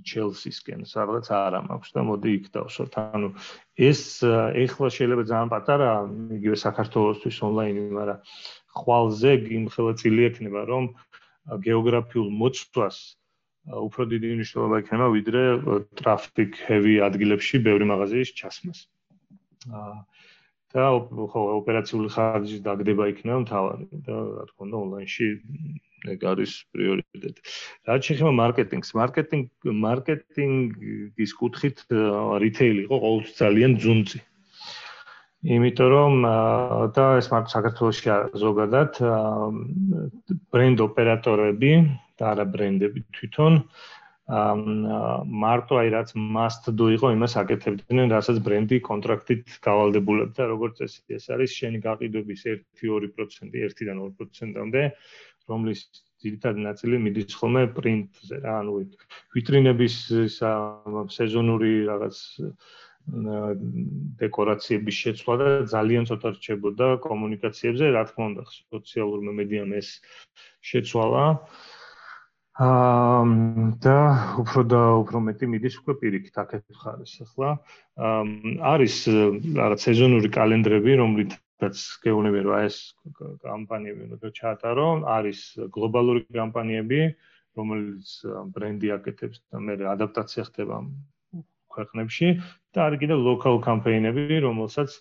[0.08, 2.92] ჩელსისკენ სადღაც არა მაქვს და მოდი იქ დავსვათ.
[3.16, 3.28] ანუ
[3.88, 4.02] ეს
[4.64, 5.90] ეხლა შეიძლება ძალიან პატარა
[6.38, 8.22] იგივე საქართველოსთვის ონლაინი, მაგრამ
[8.78, 10.84] ხვალზე იმხელა წილი ექნება, რომ
[11.66, 12.96] გეოგრაფიულ მოწვას
[13.68, 15.42] უფრო დიდი მნიშვნელობა ექნება ვიდრე
[16.00, 18.78] ტრაფიკ ჰევი ადგილებში ბევრი მაღაზიის ჩასმას.
[19.70, 19.92] აა
[20.72, 20.84] და
[21.32, 25.26] ხო ოპერაციული ხარჯის დაგდება იქნება მთავარი და რა თქმა უნდა ონლაინში
[26.12, 27.40] ეგ არის პრიორიტეტი.
[27.88, 29.46] რაც შეეხება მარკეტინგს, მარკეტინგ
[29.86, 31.76] მარკეტინგის კუთხით
[32.44, 34.18] რიტეილი იყო ყოველთვის ძალიან ძუნწი.
[35.42, 36.12] იმიტომ რომ
[36.96, 38.10] და ეს მარტო საქართველოსში
[38.42, 38.92] ზოგადად
[40.54, 41.72] ბრენდ ოპერატორები
[42.18, 43.58] და არა ბრენდები თვითონ
[44.32, 51.26] მარტო აი რაც must do იყო იმას აკეთებდნენ, რასაც ბრენდი კონტრაქტით გავალდებულებდა, როგორც წესი, ეს
[51.34, 52.44] არის შენი გაყიდვების
[52.80, 54.84] 1-2%, 1-დან 2%-მდე,
[55.52, 55.80] რომლის
[56.22, 58.72] ძირითადი ნაწილი მიდის ხოლმე პრინტზე რა, ანუ
[59.36, 59.94] ვიტრინების
[61.18, 62.16] სეზონური რაღაც
[64.22, 69.98] დეკორაციების შეცვლა და ძალიან ცოტა რჩებოდა კომუნიკაციებზე, რა თქმა უნდა, სოციალურ მედიამ ეს
[70.62, 71.24] შეცვალა.
[71.26, 71.71] აა
[72.52, 73.98] და
[74.36, 77.50] უფრო და უფრო მეტი მიდის უკვე პირიქით აქეთ ხარეს ახლა.
[78.60, 78.96] არის
[79.56, 81.32] რაღაც სეზონური კალენდრები, რომლით
[81.64, 82.76] რაც გეუბნები რომ ეს
[83.40, 85.40] კამპანიები უნდა ჩაატარო, არის
[85.72, 87.00] გლობალური კამპანიები,
[87.56, 88.08] რომელიც
[88.52, 90.76] ბრენდი აკეთებს და მე ადაპტაცია ხდება
[91.72, 92.28] ქვეყნებში
[92.76, 95.00] და არის კიდე local campaign-ები, რომელსაც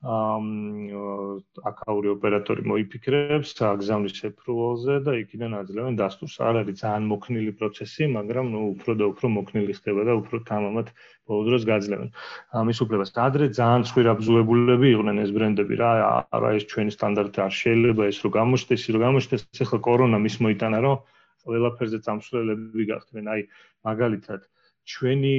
[0.00, 6.40] აკაური ოპერატორი მოიფიქრებს აგზავნის ეპრუვალზე და იქიდან აძლევენ დასტურს.
[6.40, 10.86] არ არის ძალიან მოქნილი პროცესი, მაგრამ ნუ უფრო და უფრო მოქნილი ხდება და უფრო თამამად
[11.28, 12.08] ბოლო დროს გაძლევენ.
[12.56, 13.12] ამის უფლებას.
[13.12, 15.90] ადრე ძალიან ცხვირა ბზუებულები იყვნენ ეს ბრენდები რა,
[16.32, 20.78] არა ეს ჩვენი სტანდარტი არ შეიძლება ეს რო გამოჩნდეს, რო გამოჩნდეს, ახლა კორონა მის მოიტანა,
[20.80, 20.96] რომ
[21.44, 23.24] ყველაფერზე წამსვლელები გახდნენ.
[23.28, 23.40] აი
[23.84, 24.40] მაგალითად
[24.88, 25.34] ჩვენი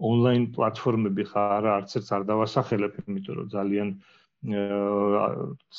[0.00, 3.88] ონლაინ პლატფორმები ხარ არც ერთს არ დავასახელებ, იმიტომ რომ ძალიან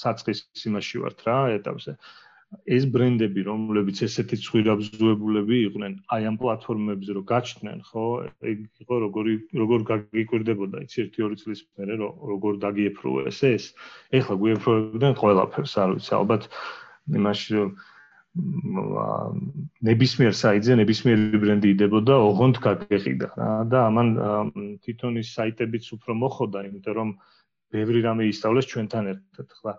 [0.01, 1.97] საწყის იმაში ვართ რა ეტაპზე.
[2.67, 8.03] ეს ბრენდები, რომლებიც ესეთი ცხვირაბზუებულები იყვნენ, აი ამ პლატფორმებზე რო გაჩნდნენ, ხო,
[8.51, 13.71] ეგ იყო როგორი როგორ გაგიკვირდებოდა, იცი 1-2 წლის მერე როგორ დაგიეფროეს ეს.
[14.11, 16.43] ეხლა გვიეფროებდნენ ყველაფერს, არ ვიცი, ალბათ
[17.21, 17.55] იმაში
[19.87, 24.11] ნებისმიერ საიტზე ნებისმიერი ბრენდი იდებოდა, ოღონდ გაგეყიდა რა და ამან
[24.85, 27.09] თვითონ ის საიტებიც უფრო მოხოდა, იმიტომ რომ
[27.75, 29.47] ბევრი რამე ისწავლეს ჩვენთან ერთად.
[29.59, 29.73] ხლა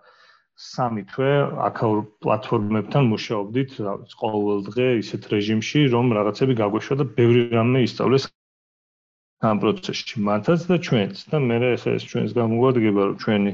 [0.53, 1.31] სამი თვე
[1.65, 8.29] აქაურ პლატფორმებთან მუშაობდით, რა ყოველ დღე ისეთ რეჟიმში, რომ რაღაცები გაგვეშვა და ბევრი რამე ისწავლეს
[9.49, 13.51] ამ პროცესში, მათაც და ჩვენც და მე ახლა ეს ჩვენს გამოგვადგება, რომ ჩვენი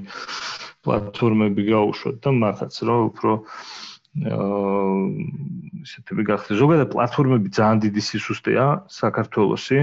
[0.84, 3.32] პლატფორმები გაუშვათ და მათაც რომ უფრო
[5.86, 6.56] ისეთები გახდეს.
[6.60, 9.80] ზოგადად პლატფორმები ძალიან დიდი სისუსტეა საქართველოსი.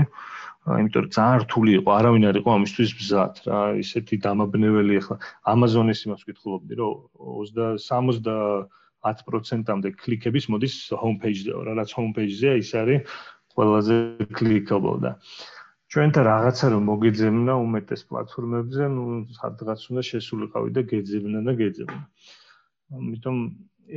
[0.66, 5.16] იმიტომ რომ ძალიან რთული იყო, არავინ არ იყო ამისთვის მზად რა, ისეთი დამაბნეველი ახლა
[5.54, 13.06] Amazon-ის იმას ვკითხულობდი, რომ 20-10%-ამდე კლიკების მოდის homepage-ზე, რა რაც homepage-ზეა, ის არის
[13.54, 15.22] ყველაზე კლიკაბელ და
[15.86, 22.02] ჩვენთან რაღაცა რომ მოგეძებნა უმეტეს პლატფორმებზე, ну, სადღაც უნდა შესულიყავი და გეძებნა და გეძებნა.
[22.90, 23.36] ამიტომ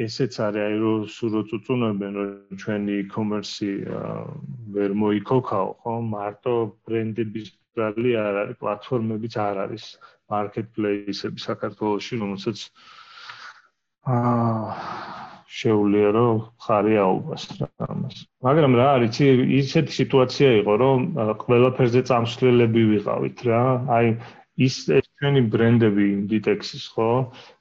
[0.05, 3.69] ესეც არის აი რომ სულ წუწუნებენ რომ ჩვენი e-commerce
[4.75, 5.93] ვერ მოიქოქაო ხო?
[6.13, 9.85] მარტო ბრენდების ბრალი არ არის პლატფორმებიც არ არის
[10.29, 12.57] marketplace-ები საქართველოში რომელსაც
[14.09, 17.43] აა შეუძლია რომ ხარი აუბას
[17.89, 18.15] ამას.
[18.45, 19.17] მაგრამ რა არის
[19.59, 20.99] ისეთი სიტუაცია იყო რომ
[21.43, 23.61] ყველაფერზე წამსვლელები ვიყავით რა.
[23.97, 24.05] აი
[24.67, 24.75] ის
[25.19, 27.07] ჩვენი ბრენდები Inditex-ის ხო?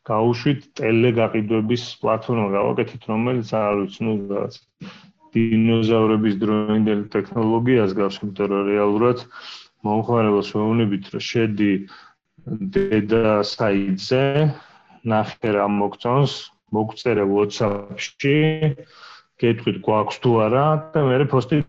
[0.07, 4.55] გაუშვით ტელეგაყიდვების პლატფორმა გავაკეთეთ რომელიც არ ვიცი ნუ რაღაც
[5.35, 9.25] დინოზავრების დროინდელ ტექნოლოგიას გავს იმიტომ რომ რეალურად
[9.89, 11.73] მომხმარებელს ვეუბნებით რომ შედი
[12.79, 14.23] დედა საიტზე
[15.13, 16.39] ნახე რა მოგწონს
[16.79, 18.39] მოგწერე WhatsApp-ში
[19.43, 21.61] გეტყვით გვაქვს თუ არა და მე პოსტი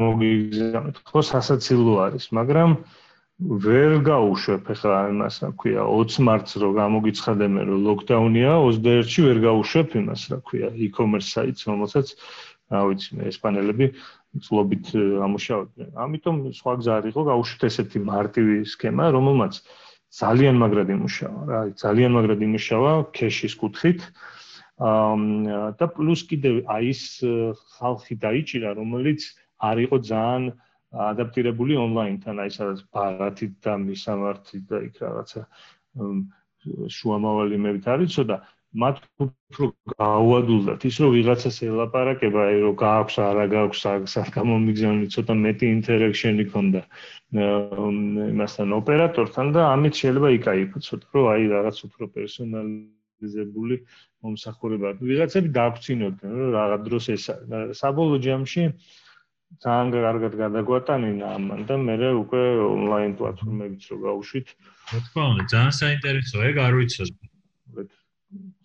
[0.00, 2.78] მოგიგზავნით ხო სასაცილო არის მაგრამ
[3.40, 9.96] ვერ გაუშვებ ახლა იმას რა ქვია 20 მარტს რო გამოგიცხადებენ რომ ლოკდაუნია 21-ში ვერ გაუშვებ
[10.00, 12.12] იმას რა ქვია e-commerce საიტს რომელსაც
[12.68, 13.86] რა ვიცი ესპანელები
[14.44, 14.92] წლობით
[15.24, 15.88] ამუშავებდნენ.
[16.04, 19.52] ამიტომ სხვა გზა არ იყო გაუშვით ესეთი მარტივი სქემა რომელმაც
[20.20, 24.00] ძალიან მაგრად იმუშავა რა ძალიან მაგრად იმუშავა ქეშის კუთხით.
[25.80, 27.02] და პლუს კიდევ აი ეს
[27.80, 29.20] ხალხი დაიჭირა რომელიც
[29.60, 30.44] არ იყო ძალიან
[30.90, 35.42] ადაპტირებული ონლაინთან, აი სადაც ბარათით და მისამართით და იქ რაღაცა
[36.96, 38.36] შუამავალიმებით არის, ცოტა
[38.70, 39.66] მათ უფრო
[39.98, 43.80] გაუადულდათ ის რომ ვიღაცას ელაპარაკება, აი რომ გააქვს არა გააქვს
[44.14, 46.82] საგამომიგზავნი ცოტა მეტი ინტერექშენი ქონდა
[47.34, 53.76] იმასთან ოპერატორთან და ამით შეიძლება იკაიფო ცოტა რომ აი რაღაც უფრო პერსონალიზებული
[54.22, 54.88] მომსახურება.
[55.02, 57.24] ვიღაცები დაგვცინოდნენ რომ რაღაც დროს ეს
[57.82, 58.62] საბოლოო ჯამში
[59.64, 64.46] ძალიან კარგად გადაგვატანინა ამან და მე უკვე ონლაინ პლატფორმებიც რო გავუშვით.
[64.92, 67.14] რა თქმა უნდა, ძალიან საინტერესოა, ეგ არ ვიცოდი.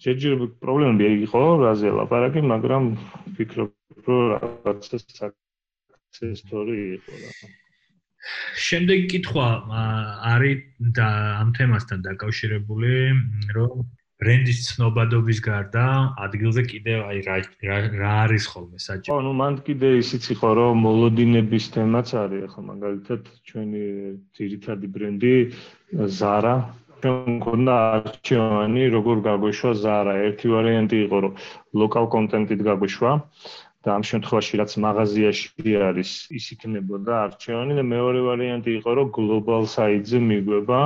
[0.05, 2.83] შეიძლება პრობლემები იყო, რაზე ლაპარაკი, მაგრამ
[3.33, 3.71] ვფიქრობ,
[4.05, 7.31] რომ რაღაცა საქსესტორი იყო რა.
[8.67, 9.47] შემდეგი კითხვა
[10.33, 10.61] არის
[10.97, 11.09] და
[11.41, 12.93] ამ თემასთან დაკავშირებული,
[13.57, 13.73] რომ
[14.23, 15.85] ბრენდის ცნობადობის გარდა
[16.25, 19.11] ადგილზე კიდევ აი რა რა არის ხოლმე საჭირო.
[19.11, 23.83] ხო, ну მანდ კიდე ისიც იყო რომ მოლოდინების თემაც არის ახლა მაგალითად ჩვენი
[24.39, 25.35] ძირითადი ბრენდი
[26.19, 26.55] Zara
[27.03, 30.13] ჩვენ მქონდა არჩევანი როგორ გაგვეშვა Zara.
[30.27, 31.33] ერთი ვარიანტი იყო რომ
[31.81, 33.11] ლოკალ კონტენტით გაგვეშვა
[33.83, 39.67] და ამ შემთხვევაში რაც მაღაზიაში არის ის იქნებოდა არჩევანი და მეორე ვარიანტი იყო რომ global
[39.75, 40.79] site-ზე მიგვება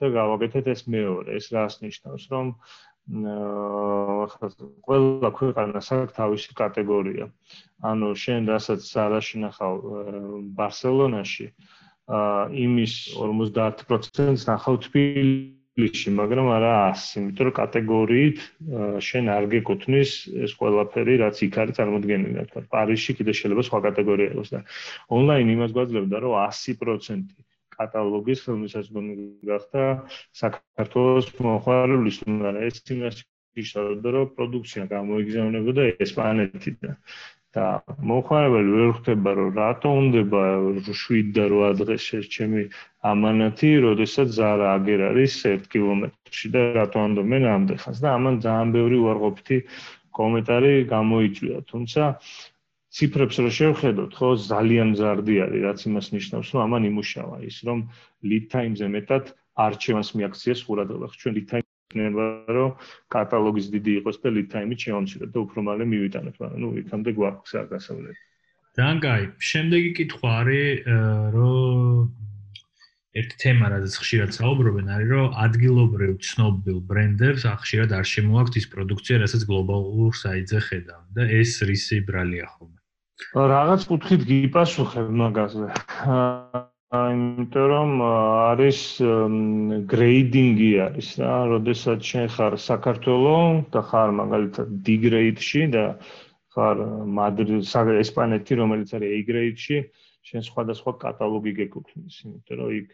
[0.00, 1.36] და გავაკეთეთ ეს მეორე.
[1.40, 2.46] ეს რას ნიშნავს, რომ
[3.06, 4.26] აა
[4.82, 7.30] ყველა ქვეყანას აქვს თავისი კატეგორია.
[7.90, 9.74] ანუ შენ რასაც სარაში ნახავ
[10.58, 11.46] ბარსელონაში,
[12.18, 18.38] აა იმის 50%-ს ნახავ თბილისში, მაგრამ არა 100, იმიტომ რომ კატეგორიით
[19.08, 20.10] შენ არ გეკუთვნის
[20.42, 24.60] ეს ყველაფერი, რაც იქ არის წარმოქმნილი, თქვა პარიზში კიდე შეიძლება სხვა კატეგორია იყოს და
[25.14, 27.38] ონლაინ იმას გვაძლევდა, რომ 100%
[27.78, 29.14] კატალოგის ხელმისაწვდომი
[29.52, 29.86] გახდა
[30.42, 33.24] საქართველოს მოხარულის მაგრამ ეს იმას
[33.62, 36.96] იშაოდა რომ პროდუქცია გამოიგზავნებოდა ესპანეთიდან
[37.56, 37.66] და
[38.10, 40.40] მოხარებელი ვერ ხვდება რომ რატო უნდება
[40.88, 42.62] 7 და 8 დღეს ეს ჩემი
[43.10, 48.98] ამანათი, როდესაც ზარა აგერ არის 1 კილომეტრში და რატო ანდობენ ამდეხას და ამან ძალიან ბევრი
[49.04, 49.58] უარყოფითი
[50.20, 51.56] კომენტარი გამოიწვია.
[51.70, 52.02] თუმცა
[52.96, 57.78] ციფრებს რო შევხედოთ, ხო, ძალიან ზარდი არის, რაც იმას ნიშნავს, რომ ამან იმუშავა ის, რომ
[58.24, 59.24] lead time-ზე მეტად
[59.66, 61.12] არჩევანს მიაქციეს ყურადღებას.
[61.20, 62.70] ჩვენ ლით ტაიმი იქნება რომ
[63.14, 67.50] კატალოგის დიდი იყოს და ლით ტაიმი შეამციროთ და უფრო მალე მივიტანოთ, მაგრამ ნუ იქამდე გვაქვს
[67.56, 68.18] რა გასავლელი.
[68.76, 69.22] ძალიან კაი.
[69.50, 70.70] შემდეგი კითხვა არის
[71.36, 72.08] რომ
[73.16, 79.16] ერთი თემა რაზეც ხშირად საუბრობენ არის რომ ადგილობრივ ცნობილ ბრენდებს ახშირად არ შემოაქვთ ის პროდუქცია,
[79.24, 82.75] რასაც გლობალურ საიტზე ხედავ და ეს რისი ბრალია ხოლმე.
[83.36, 85.68] რაღაც კუთხით გიპასუხებ მაგაზე.
[86.96, 88.80] აიმიტომ რომ არის
[89.92, 95.84] გრეიდინგი არის რა, როდესაც შენ ხარ საქართველოს და ხარ მაგალითად D grade-ში და
[96.54, 96.76] ხარ
[97.18, 97.58] მადრიდი,
[98.04, 99.78] ესპანეთი, რომელიც არის A grade-ში,
[100.28, 102.86] შენ სხვადასხვა კატალოგი გეკუთვნის, იმიტომ რომ იქ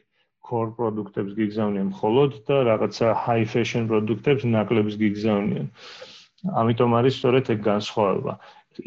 [0.43, 5.67] core პროდუქტებს გიგზავნიან მხოლოდ და რაღაცა high fashion პროდუქტებს ნაკლებს გიგზავნიან.
[6.43, 8.33] ამიტომ არის სწორედ ეგ განსხვავება.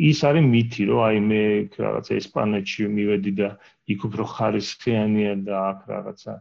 [0.09, 1.43] ის არის მითი, რომ აი მე
[1.83, 3.49] რაღაცა ესპანეთში მივედი და
[3.93, 6.33] იქ უფრო ხარისხიანია და აქ რაღაცა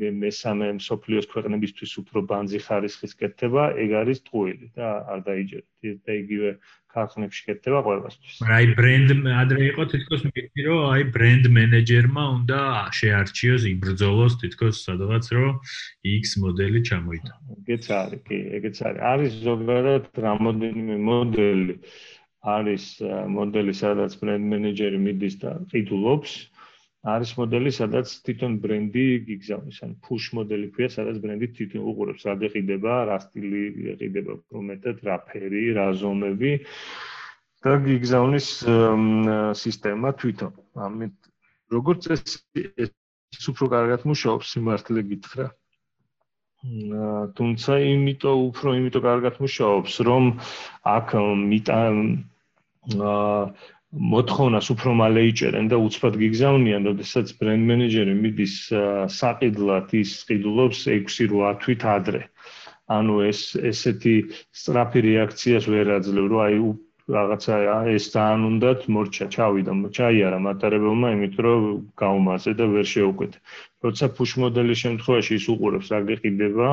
[0.00, 5.68] მე მესამე სოფლიოს ქვეყნებისთვის უფრო ბანძი ხარისხის კეთება, ეგ არის ტყუილი და არ დაიჯერეთ.
[6.04, 6.50] და იგივე
[6.92, 8.36] ქარხნებში კეთდება ყველასთვის.
[8.56, 9.08] აი ბრენდ
[9.42, 12.60] ადრე იყო თითქოს მითი რომ აი ბრენდ მენეჯერმა უნდა
[12.98, 15.52] შეარჩიოს, იბრძოლოს თითქოს სადღაც რომ
[16.18, 17.48] X მოდელი ჩამოიტანო.
[17.62, 19.00] ეგეც არის, კი, ეგეც არის.
[19.12, 21.74] არის ზოგადად რამოდენიმე მოდელი.
[22.46, 22.84] არის
[23.34, 26.32] მოდელი, სადაც ბრენდ მენეჯერი მიდის და ყიდულობს.
[27.08, 32.34] არის მოდელი, სადაც თვითონ ბრენდი გიგზავნის, ან push მოდელი ქვია, სადაც ბრენდი თვითონ უყურებს, რა
[32.42, 36.52] გეყიდება, რა სტილი გეყიდება, პრომეტად, რა ფერი, რა ზომები
[37.64, 38.48] და გიგზავნის
[39.62, 40.52] სისტემა თვითონ.
[40.88, 41.16] ამით
[41.74, 42.38] როგორც ეს
[43.36, 45.46] ეს უფრო კარგად მუშაობს, სიმართლე გითხრა.
[47.38, 50.24] თუმცა იმიტომ უფრო იმიტომ კარგად მუშაობს, რომ
[50.98, 51.12] აქ
[51.50, 51.80] მიტა
[52.98, 53.42] აა
[54.12, 58.56] მოთხოვნას უფრო მალე იჭერენ და უცბად გიგზავნიან, როდესაც ბრენდ მენეჯერი მიდის
[59.18, 62.20] საყიდლად ის ყიდულობს 6-8 თვით ადრე.
[62.98, 63.40] ანუ ეს
[63.70, 64.16] ესეთი
[64.58, 66.60] სწრაფი რეაქციას ვერ აძლევ, რომ აი
[67.16, 67.56] რაღაცა
[67.96, 71.64] ეს ძალიან უნდათ მორჩა, ჩავიდა, ჩაიარა მატარებელმა, იმიტომ რომ
[72.02, 73.32] გაუმაზე და ვერ შეუკვეთ.
[73.84, 76.70] როცა push მოდელის შემთხვევაში ის უყურებს რა გეყიდება,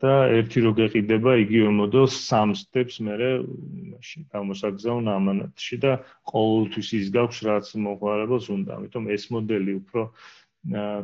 [0.00, 5.92] და ერთი რო გეყიდება იგივე მოდელს სამ სტეპს მერე მაშინ გამოსაგზავნ ამანატში და
[6.32, 8.70] ყოველთვის ის გაქვს რაც მოყარებელს უნდა.
[8.80, 10.02] ამიტომ ეს მოდელი უფრო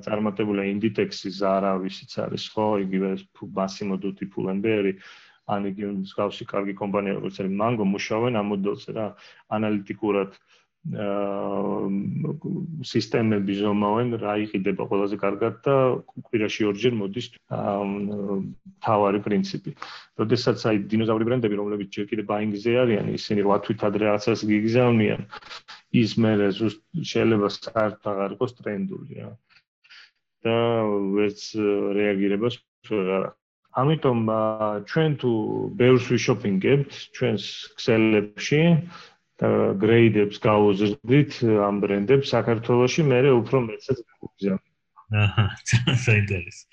[0.06, 3.10] წარმატებული Inditex-ის არავისიც არის ხო, იგივე
[3.58, 4.96] Massimo Dutti Pull&Bear
[5.52, 9.06] ან იგივე მსგავსი კარგი კომპანია როგორც არის Mango მუშაობენ ამ მოდელზე რა
[9.56, 10.65] ანალიტიკურად აა
[12.90, 15.74] სისტემები ზომავენ რა იყიდება ყველაზე კარგად და
[16.28, 17.26] კვირაში ორჯერ მოდის
[18.86, 19.74] თავარი პრინციპი.
[20.20, 25.26] როდესაც აი დინოზავრი ბრენდები რომლებიც ჯერ კიდე ბაინგზე არიან, ისინი 8 თვით ადრე რაღაცას გიგზავნიან,
[26.02, 29.32] ის მე შეიძლება საერთოდ აღარ იყოს ტრენდული რა.
[30.46, 30.56] და
[31.16, 31.40] ვერც
[31.98, 32.54] რეაგირებას
[32.86, 33.24] ვეღარ
[33.76, 34.20] ამიტომ
[34.88, 35.30] ჩვენ თუ
[35.80, 37.44] ბევრს ვიშოპინგებთ ჩვენს
[37.76, 38.60] ქსელებში
[39.82, 44.70] გრეიდებს გაუზრდით ამ ბრენდებს საქართველოში, მე უფრო მეცაც გავუგზავნე.
[45.12, 45.46] აჰა,
[46.06, 46.64] საინტერესო.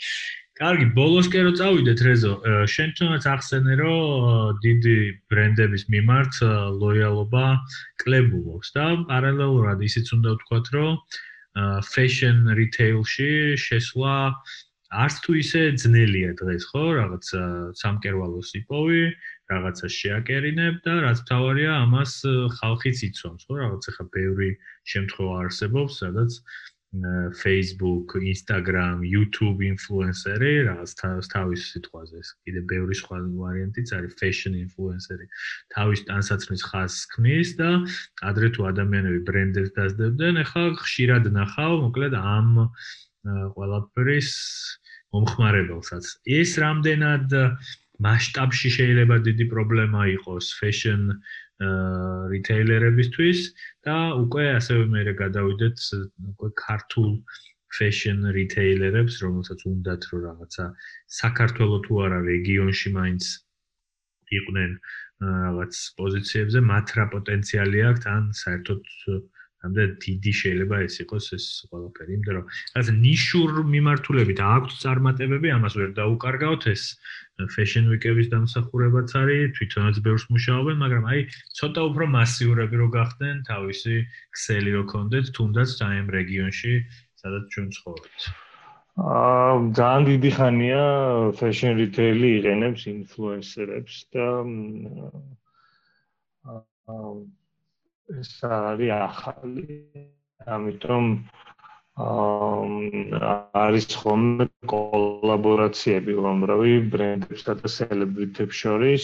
[0.53, 2.33] კარგი, ბოლოსკე რო წავიდეთ რეზო,
[2.69, 4.97] შენ თუნდაც ახსენე რომ დიდი
[5.33, 6.33] ბრენდების მიმართ
[6.77, 7.45] ლოიალობა
[8.03, 10.91] კლებულობს და პარალელურად ისიც უნდა ვთქვათ რომ
[11.89, 14.13] fashion retail-ში შესვლა
[14.93, 16.83] არც თუ ისე ძნელია დღეს, ხო?
[17.01, 17.25] რაღაც
[17.81, 19.03] სამკერვალოს იპოვი,
[19.53, 22.13] რაღაცა შეაკერინებ და რაც თავარია, ამას
[22.59, 23.53] ხალხიც იცვამს, ხო?
[23.63, 24.49] რაღაც ახლა ბევრი
[24.93, 26.31] შემთხვევა არსებობს, სადაც
[27.41, 30.93] Facebook, Instagram, YouTube ინფლუენსერი, რაღაც
[31.33, 35.25] თავის სიტყვაზე, კიდე ბევრი სხვა ვარიანტიც არის, fashion ინფლუენსერი,
[35.73, 37.69] თავის ტანსაცმლის ხაზს ქმნის და
[38.29, 42.49] ადრე თუ ადამიანები ბრენდებს დაძდებდნენ, ახლა ხშირად ნახავ, მოკლედ ამ
[43.57, 44.29] ყველაფრის
[45.13, 46.05] მომხმარებელსაც.
[46.29, 47.33] ეს რამდენად
[48.01, 51.01] მასშტაბში შეიძლება დიდი პრობლემა იყოს fashion
[52.33, 53.39] რიტეილერებისთვის
[53.87, 55.77] და უკვე ასევე მე გადავიდეთ
[56.33, 57.11] უკვე ქართულ
[57.77, 60.65] fashion რიტეილერებს, რომელსაც უნდათ რომ რაღაცა
[61.21, 63.23] საქართველოს თუ არა რეგიონში მაინც
[64.33, 64.71] იყვნენ
[65.23, 68.81] რაღაც პოზიციებზე, მათ რა პოტენციალი აქვს ან საერთოდ
[69.63, 75.73] ამდე დიდი შეიძლება ეს იყოს ეს ყველაფერი, იმიტომ რომ რაღაც ნიშურ მიმართულებით აქვს წარმატებები, ამას
[75.79, 76.83] ვერ დაუკარგავთ ეს
[77.55, 81.19] fashion week-ების დამსახურებაც არის, თვითონაც ბევრს მუშაობენ, მაგრამ აი
[81.59, 83.95] ცოტა უფრო მასიურები რო გახდნენ, თავისი
[84.35, 86.73] ქსელი რო კონდეთ, თუნდაც ამ რეგიონში,
[87.23, 88.19] სადაც ჩვენ ცხოვრობთ.
[88.93, 90.81] აა ძალიან დიდი ხანია
[91.39, 94.27] fashion retail-ი იყენებს ინფლუენსერებს და
[96.53, 97.07] აა
[98.21, 99.79] ეს არის ახალი
[100.57, 101.05] ამიტომ
[101.93, 109.03] არის ხოლმე კოლაბორაციები უამრავი ბრენდებსა და სელებრიტებს შორის.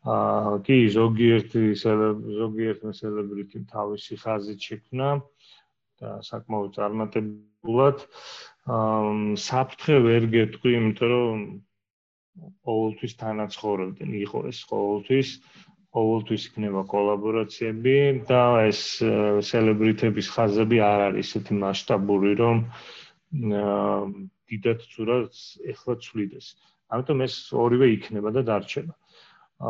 [0.00, 5.08] აა კი ზოგიერთი ზოგიერთი სელებრიტი თავისი ხაზით შექმნა
[6.00, 8.04] და საკმაოდ წარმატებულად
[8.76, 11.42] აა საფრთხე ვერ გეტყვი, იმიტომ რომ
[12.64, 15.28] ყოველთვის თანაცხოვრებდნენ, იყო ეს ყოველთვის
[15.96, 17.94] ყოველთვის იქნება კოლაბორაციები
[18.28, 18.80] და ეს
[19.48, 22.62] სელებრიტების ხაზები არ არის ისეთი მასშტაბური, რომ
[24.52, 25.42] დიდად ცურას
[25.74, 26.46] ეხლა ცვლიდეს.
[26.94, 27.34] ამიტომ ეს
[27.64, 28.94] ორივე იქნება და დარჩება.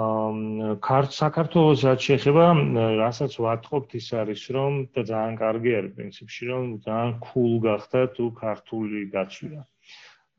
[0.01, 2.45] აა ქართ საქართველოს რაც შეეხება,
[3.01, 8.31] რასაც ვატყობთ ის არის, რომ და ძალიან კარგი არის პრინციპში, რომ ძალიან cool გახდა თუ
[8.45, 9.61] ქართული გაცვია.
[9.61, 9.80] აა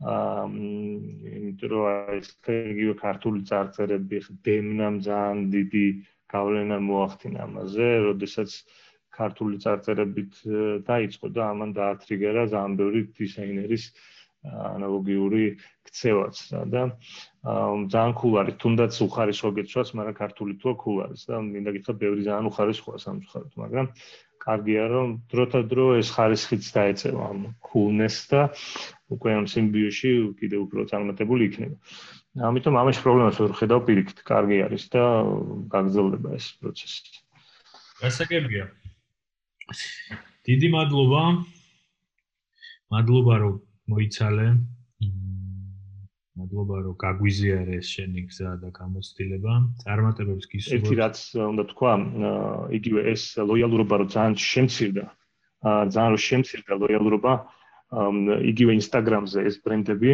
[0.02, 5.86] იმიტომ რომ ეს იგივე ქართული წარწერები დემნამ ძალიან დიდი
[6.34, 8.49] გავლენა მოახდინა ამაზე, როდესაც
[9.14, 10.41] ქართული წარწერებით
[10.88, 13.86] დაიწყო და ამან დაათრიგერა ძალიან ბევრი დიზაინერის
[14.41, 15.43] ანალოგიური
[15.86, 16.36] ქცევაც
[16.74, 16.82] და
[17.93, 22.22] ძალიან cool არის, თუნდაც უხარისხო გეცვას, მაგრამ ქართული თუა cool არის და მინდა გითხრა, ბევრი
[22.26, 23.86] ძალიან უხარისხოა სამწუხაროდ, მაგრამ
[24.41, 28.41] კარგია რომ დროთა დრო ეს ხარისხიც დაეწევა ამ coolness და
[29.12, 31.76] უკვე ამ სიმბიოში კიდე უფრო წარმატებული იქნება.
[32.47, 35.03] ამიტომ ამაში პრობლემას ვერ ხედავ პირიქით, კარგი არის და
[35.74, 37.20] გაგრძელდება ეს პროცესი.
[38.01, 38.66] გასაგებია.
[40.47, 41.24] დიდი მადლობა.
[42.91, 43.55] მადლობა რომ
[43.91, 44.47] მოიცალე.
[46.41, 49.53] მადლობა რომ გაგვიზიარე შენი გზა და გამოცდილება.
[49.84, 50.76] წარმატებებს გისურვებ.
[50.80, 51.91] ერთი რაც უნდა თქვა,
[52.80, 55.05] იგივე ეს ლოიალურობა რომ ძალიან შემცირდა.
[55.62, 57.32] აა ძალიან რომ შემცირდა ლოიალურობა,
[57.92, 60.12] იგივე Instagram-ზე ეს ბრენდები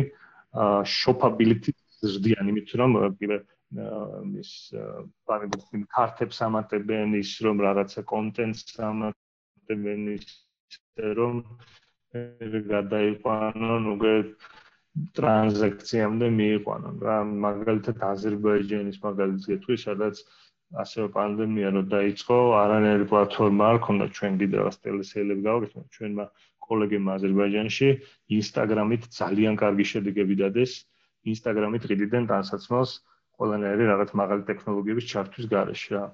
[0.97, 2.91] shopability ზრდიან, იმით რომ
[4.41, 4.51] ის
[5.27, 10.27] პარემბუთი კარტებს ამატებენ ის რომ რაღაცა კონტენტს ამატებენ ის
[11.19, 11.43] რომ
[12.71, 14.13] გადაიყვანონ უკვე
[15.17, 16.95] ტრანზაქციამდე მიიყვანონ.
[17.07, 20.15] რა მაგალითად აზერბაიჯანის მაგალითს გეტყვი სადაც
[20.83, 26.25] ასევე პანდემია რო დაიწყო არანაირი პლატფორმა არ ქონდა ჩვენ კიდევ რაღაც ტელესეილები გავაკეთეთ ჩვენმა
[26.71, 27.89] კოლეგებმა აზერბაიჯანში
[28.37, 30.71] ინსტაგრამით ძალიან კარგი შედეგები დადეს.
[31.31, 32.91] ინსტაგრამით ყიდიდან ტანსაცმელს
[33.37, 35.89] ყველანაირი რაღაც მაღალი ტექნოლოგიების ჩართვის გარეშე.
[35.95, 36.05] რა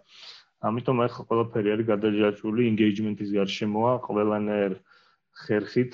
[0.63, 4.77] ამიტომ ახლა ყველაფერი არის გადაჯაჭვული ინგეიჯმენტის გარშემოა ყველანაირი
[5.43, 5.93] ხერხით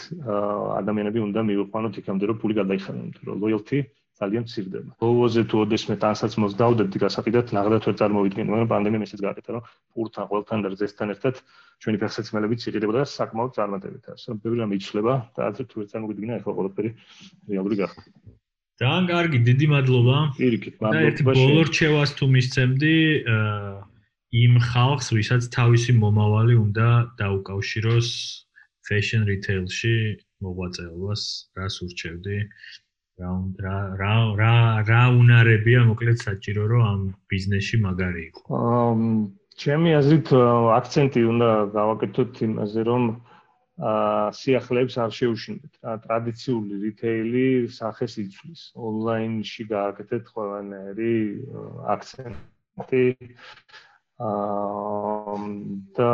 [0.79, 3.79] ადამიანები უნდა მივიყვანოთ იქამდე რომ პული გადაიხადონ, იმიტომ რომ loyalty
[4.19, 4.91] ძალიან ცირდება.
[4.99, 9.63] ბოლოზე თუ ოდესმე ტანსაცმელს დავდეთ გასაყიდად ნაღდათ ვერ წარმოვიდგენ, მაგრამ პანდემიამ ესეც გააკეთა, რომ
[9.95, 11.35] პულთან ყველთან და ზესთან ერთად
[11.79, 14.23] ჩვენი ფეხსაცმელები ცირდებოდა და საკმაოდ წარმატებით არის.
[14.29, 16.89] რომ ბევრი რამე იცლება და ასე თუ ვერ წარმოვიდგინე, ახლა ყველაფერი
[17.49, 18.01] რეალური გახდა.
[18.79, 20.17] ძალიან კარგი, დიდი მადლობა.
[20.39, 20.99] პირიქით, მადლობა.
[20.99, 22.95] და ერთი ბოლო რჩევას თუ მისცემდი,
[24.29, 26.87] იმ ხალხს, ვისაც თავისი მომავალი უნდა
[27.19, 28.09] დაუკავშიროს
[28.89, 29.95] fashion retail-ში
[30.43, 31.21] მოღვაწეობას
[31.57, 32.37] რას ურჩევდი?
[33.19, 34.51] რა რა რა რა
[34.87, 37.01] რა უნარებია მოკლედ საჭირო რომ ამ
[37.31, 38.41] ბიზნესში მაგარი იყო?
[38.59, 38.93] აა
[39.63, 40.27] ჩემი აზრით
[40.79, 43.03] აქცენტი უნდა გავაკეთოთ იმაზე რომ
[43.89, 45.73] აა სიახლეებს არ შეუშინდეთ.
[45.83, 47.45] რა ტრადიციული რიტეილი
[47.79, 48.61] სახეს იცვლის.
[48.87, 51.15] ონლაინში გააკეთეთ ყველანაირი
[51.95, 53.03] აქცენტი
[54.31, 55.37] აა
[55.99, 56.11] და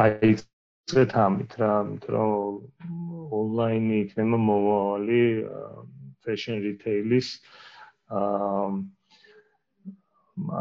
[0.00, 0.53] დაიწყეთ
[0.92, 5.22] წეთ ამით რა, იმიტომ რომ ონლაინი იქნება მომავალი
[6.24, 7.28] fashion retail-ის
[8.08, 8.68] აა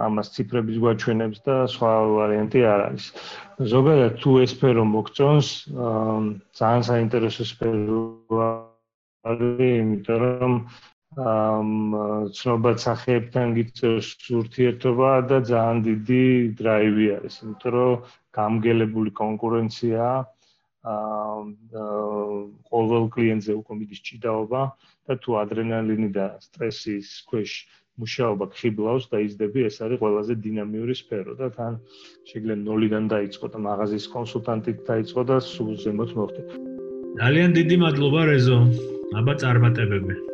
[0.06, 3.06] ამას ციფრების გვაჩვენებს და სხვა ვარიანტი არ არის.
[3.74, 5.50] ზოგადად თუ ეს სფერო მოგწონს,
[6.60, 8.50] ძალიან საინტერესო სფეროა,
[9.70, 10.54] იმიტომ რომ
[11.34, 11.72] ამ
[12.38, 14.08] ცნობად სახეებთან გიწევს
[14.42, 16.24] ურთიერთობა და ძალიან დიდი
[16.62, 17.92] დრაივი არის, იმიტომ რომ
[18.38, 20.08] გამგელებული კონკურენცია
[20.84, 21.84] აა
[22.72, 24.62] ყოველ კლიენტზე უკვე მიდის ჭიდაობა
[25.08, 27.52] და თუ ადრენალინი და სტრესის ქვეშ
[28.02, 31.80] მუშაობა ხიბლავს და იზრდები, ეს არის ყველაზე დინამიური სფერო და თან
[32.28, 36.48] შეიძლება ნოლიდან დაიწყო და მაღაზიის კონსულტანტით დაიწყო და სულ ზემოთ მოხდეთ.
[37.22, 38.60] ძალიან დიდი მადლობა რეზო.
[39.14, 40.33] აბა წარმატებები.